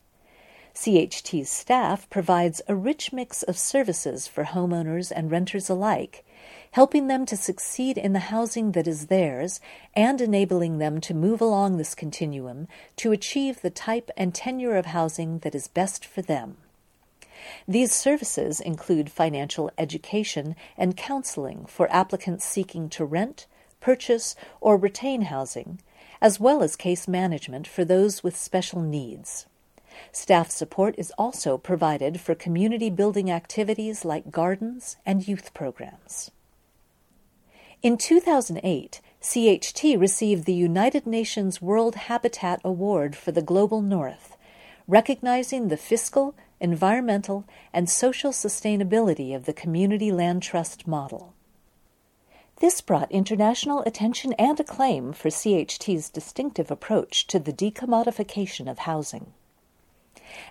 CHT's 0.74 1.51
staff 1.51 2.09
provides 2.09 2.62
a 2.68 2.74
rich 2.74 3.12
mix 3.12 3.43
of 3.43 3.59
services 3.59 4.26
for 4.26 4.45
homeowners 4.45 5.12
and 5.14 5.30
renters 5.30 5.68
alike, 5.68 6.24
helping 6.70 7.09
them 7.09 7.26
to 7.26 7.36
succeed 7.36 7.99
in 7.99 8.12
the 8.12 8.30
housing 8.30 8.72
that 8.72 8.86
is 8.86 9.09
theirs 9.09 9.61
and 9.95 10.20
enabling 10.20 10.78
them 10.78 11.01
to 11.01 11.12
move 11.12 11.41
along 11.41 11.76
this 11.76 11.95
continuum 11.95 12.68
to 12.97 13.12
achieve 13.12 13.61
the 13.61 13.70
type 13.70 14.11
and 14.16 14.34
tenure 14.34 14.76
of 14.76 14.86
housing 14.86 15.41
that 15.41 15.55
is 15.55 15.68
best 15.68 16.07
for 16.07 16.22
them. 16.22 16.57
These 17.66 17.95
services 17.95 18.61
include 18.61 19.11
financial 19.11 19.70
education 19.78 20.57
and 20.76 20.97
counseling 20.97 21.66
for 21.66 21.91
applicants 21.93 22.45
seeking 22.45 22.88
to 22.91 23.05
rent, 23.05 23.47
purchase, 23.80 24.34
or 24.61 24.76
retain 24.76 25.22
housing, 25.22 25.80
as 26.20 26.38
well 26.38 26.62
as 26.62 26.76
case 26.76 27.09
management 27.09 27.66
for 27.66 27.84
those 27.84 28.22
with 28.22 28.36
special 28.36 28.82
needs. 28.82 29.47
Staff 30.12 30.51
support 30.51 30.95
is 30.99 31.12
also 31.18 31.59
provided 31.59 32.20
for 32.20 32.34
community 32.34 32.91
building 32.91 33.30
activities 33.30 34.05
like 34.05 34.30
gardens 34.30 34.97
and 35.05 35.26
youth 35.26 35.53
programs. 35.55 36.30
In 37.82 37.97
2008, 37.97 39.01
CHT 39.22 39.99
received 39.99 40.45
the 40.45 40.53
United 40.53 41.07
Nations 41.07 41.62
World 41.62 41.95
Habitat 41.95 42.61
Award 42.64 43.16
for 43.16 43.32
the 43.32 43.43
Global 43.43 43.80
North, 43.80 44.36
recognizing 44.86 45.68
the 45.68 45.76
fiscal, 45.76 46.34
environmental, 46.61 47.44
and 47.72 47.88
social 47.88 48.32
sustainability 48.32 49.34
of 49.34 49.46
the 49.46 49.52
Community 49.52 50.12
Land 50.12 50.42
Trust 50.42 50.86
model. 50.86 51.34
This 52.61 52.82
brought 52.82 53.11
international 53.11 53.82
attention 53.86 54.34
and 54.34 54.61
acclaim 54.61 55.14
for 55.14 55.30
CHT's 55.30 56.11
distinctive 56.11 56.70
approach 56.70 57.26
to 57.28 57.38
the 57.38 57.54
decommodification 57.54 58.70
of 58.70 58.80
housing. 58.80 59.32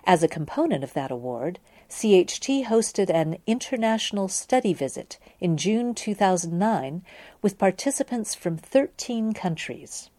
As 0.04 0.22
a 0.22 0.28
component 0.28 0.82
of 0.82 0.92
that 0.94 1.12
award, 1.12 1.60
CHT 1.88 2.66
hosted 2.66 3.10
an 3.10 3.38
international 3.46 4.28
study 4.28 4.72
visit 4.72 5.18
in 5.40 5.56
June 5.56 5.94
2009 5.94 7.02
with 7.42 7.58
participants 7.58 8.34
from 8.34 8.56
13 8.56 9.32
countries. 9.32 10.10